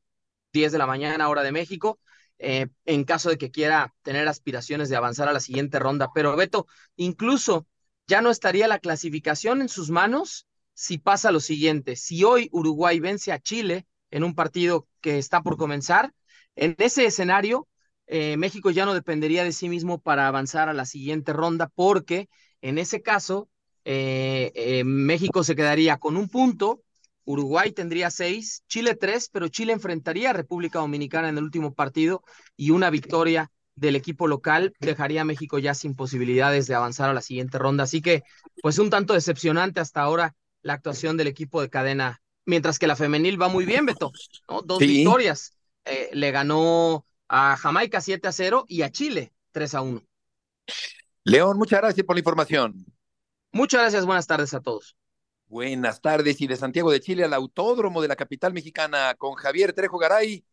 [0.53, 1.99] 10 de la mañana, hora de México,
[2.39, 6.11] eh, en caso de que quiera tener aspiraciones de avanzar a la siguiente ronda.
[6.15, 7.67] Pero Beto, incluso
[8.07, 11.97] ya no estaría la clasificación en sus manos si pasa lo siguiente.
[11.97, 16.13] Si hoy Uruguay vence a Chile en un partido que está por comenzar,
[16.55, 17.69] en ese escenario
[18.07, 22.29] eh, México ya no dependería de sí mismo para avanzar a la siguiente ronda porque
[22.61, 23.49] en ese caso
[23.85, 26.83] eh, México se quedaría con un punto
[27.27, 32.23] Uruguay tendría seis, Chile tres, pero Chile enfrentaría a República Dominicana en el último partido
[32.57, 37.15] y una victoria del equipo local dejaría a México ya sin posibilidades de avanzar a
[37.15, 37.85] la siguiente ronda.
[37.85, 38.25] Así que,
[38.63, 42.97] pues un tanto decepcionante hasta ahora la actuación del equipo de cadena, mientras que la
[42.97, 44.11] femenil va muy bien, Beto,
[44.65, 45.53] Dos victorias.
[45.85, 50.03] Eh, le ganó a Jamaica 7 a 0 y a Chile 3 a 1.
[51.25, 52.85] León, muchas gracias por la información.
[53.53, 54.97] Muchas gracias, buenas tardes a todos.
[55.49, 59.73] Buenas tardes y de Santiago de Chile al Autódromo de la capital mexicana con Javier
[59.73, 60.45] Trejo Garay.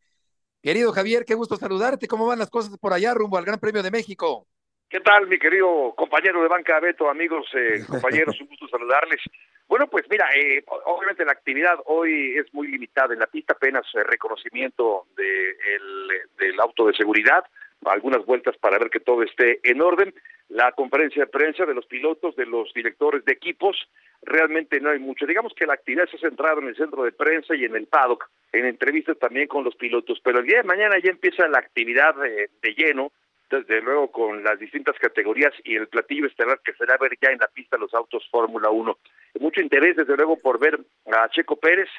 [0.64, 2.07] Querido Javier, qué gusto saludarte.
[2.07, 4.47] ¿Cómo van las cosas por allá rumbo al Gran Premio de México?
[4.89, 8.39] ¿Qué tal, mi querido compañero de banca Beto, amigos, eh, compañeros?
[8.39, 9.20] un gusto saludarles.
[9.68, 13.86] Bueno, pues mira, eh, obviamente la actividad hoy es muy limitada en la pista, apenas
[13.93, 16.07] eh, reconocimiento de el,
[16.38, 17.43] del auto de seguridad,
[17.88, 20.14] algunas vueltas para ver que todo esté en orden.
[20.50, 23.78] La conferencia de prensa de los pilotos, de los directores de equipos,
[24.22, 25.26] realmente no hay mucho.
[25.26, 27.88] Digamos que la actividad se ha centrado en el centro de prensa y en el
[27.88, 31.60] paddock, en entrevistas también con los pilotos, pero el día de mañana ya empieza la
[31.60, 33.12] actividad de, de lleno,
[33.50, 37.40] desde luego con las distintas categorías y el platillo estelar que será ver ya en
[37.40, 38.98] la pista los autos Fórmula 1.
[39.40, 40.80] Mucho interés, desde luego, por ver
[41.12, 41.90] a Checo Pérez,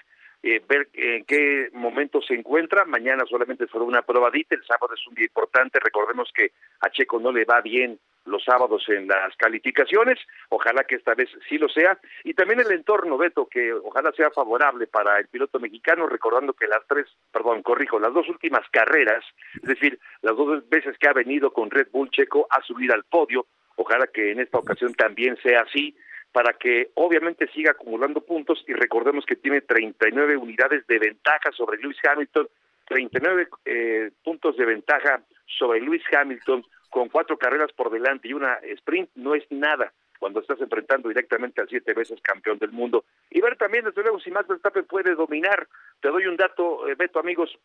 [0.46, 2.84] eh, ver en qué momento se encuentra.
[2.84, 5.80] Mañana solamente fue una probadita, el sábado es un día importante.
[5.80, 10.18] Recordemos que a Checo no le va bien los sábados en las calificaciones,
[10.50, 14.30] ojalá que esta vez sí lo sea, y también el entorno, Beto, que ojalá sea
[14.30, 19.24] favorable para el piloto mexicano, recordando que las tres, perdón, corrijo, las dos últimas carreras,
[19.56, 23.04] es decir, las dos veces que ha venido con Red Bull Checo a subir al
[23.04, 25.94] podio, ojalá que en esta ocasión también sea así,
[26.34, 31.80] para que obviamente siga acumulando puntos y recordemos que tiene 39 unidades de ventaja sobre
[31.80, 32.48] Lewis Hamilton,
[32.88, 38.54] 39 eh, puntos de ventaja sobre Lewis Hamilton con cuatro carreras por delante y una
[38.64, 43.04] sprint no es nada cuando estás enfrentando directamente al siete veces campeón del mundo.
[43.30, 45.68] Y ver también, desde luego, si Max Verstappen puede dominar.
[46.00, 47.56] Te doy un dato, eh, Beto, amigos.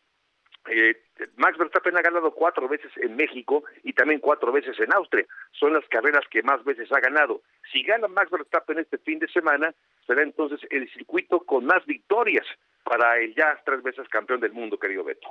[0.68, 0.94] Eh,
[1.36, 5.26] Max Verstappen ha ganado cuatro veces en México y también cuatro veces en Austria.
[5.52, 7.42] Son las carreras que más veces ha ganado.
[7.72, 9.74] Si gana Max Verstappen este fin de semana,
[10.06, 12.46] será entonces el circuito con más victorias
[12.84, 15.28] para el ya tres veces campeón del mundo, querido Beto.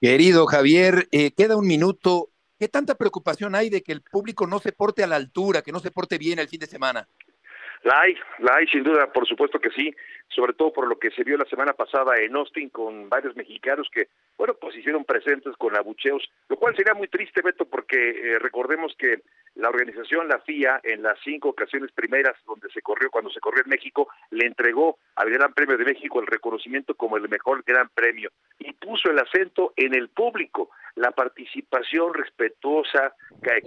[0.00, 2.30] Querido Javier, eh, queda un minuto.
[2.58, 5.72] ¿Qué tanta preocupación hay de que el público no se porte a la altura, que
[5.72, 7.08] no se porte bien el fin de semana?
[7.82, 9.94] La hay, la hay sin duda, por supuesto que sí,
[10.28, 13.88] sobre todo por lo que se vio la semana pasada en Austin con varios mexicanos
[13.92, 18.38] que, bueno, pues hicieron presentes con abucheos, lo cual sería muy triste, Beto, porque eh,
[18.38, 19.22] recordemos que
[19.54, 23.62] la organización, la FIA, en las cinco ocasiones primeras donde se corrió, cuando se corrió
[23.62, 27.88] en México, le entregó al Gran Premio de México el reconocimiento como el mejor Gran
[27.94, 33.14] Premio y puso el acento en el público, la participación respetuosa,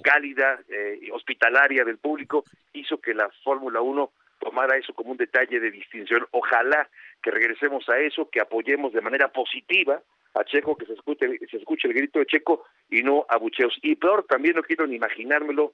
[0.03, 5.59] cálida, eh, hospitalaria del público hizo que la Fórmula 1 tomara eso como un detalle
[5.59, 6.25] de distinción.
[6.31, 6.89] Ojalá
[7.21, 10.01] que regresemos a eso, que apoyemos de manera positiva
[10.35, 13.77] a Checo, que se escuche, se escuche el grito de Checo y no a bucheos.
[13.81, 15.73] Y peor, también no quiero ni imaginármelo,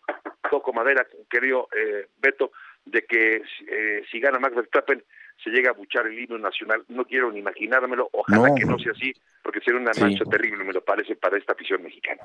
[0.49, 2.51] toco madera, querido eh, Beto,
[2.85, 5.03] de que eh, si gana Max Verstappen
[5.43, 6.83] se llega a buchar el himno nacional.
[6.89, 9.13] No quiero ni imaginármelo, ojalá que no sea así,
[9.43, 12.23] porque sería una mancha terrible, me lo parece, para esta afición mexicana.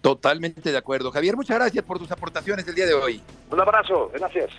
[0.00, 1.12] Totalmente de acuerdo.
[1.12, 3.22] Javier, muchas gracias por tus aportaciones el día de hoy.
[3.50, 4.50] Un abrazo, gracias.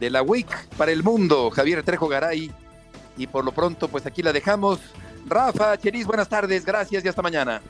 [0.00, 2.50] De la WIC para el mundo, Javier Trejo Garay.
[3.16, 4.80] Y por lo pronto, pues aquí la dejamos.
[5.26, 7.62] Rafa, Cheris, buenas tardes, gracias y hasta mañana.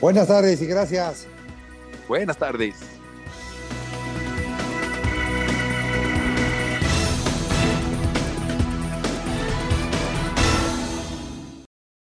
[0.00, 1.28] Buenas tardes y gracias.
[2.08, 3.01] Buenas tardes.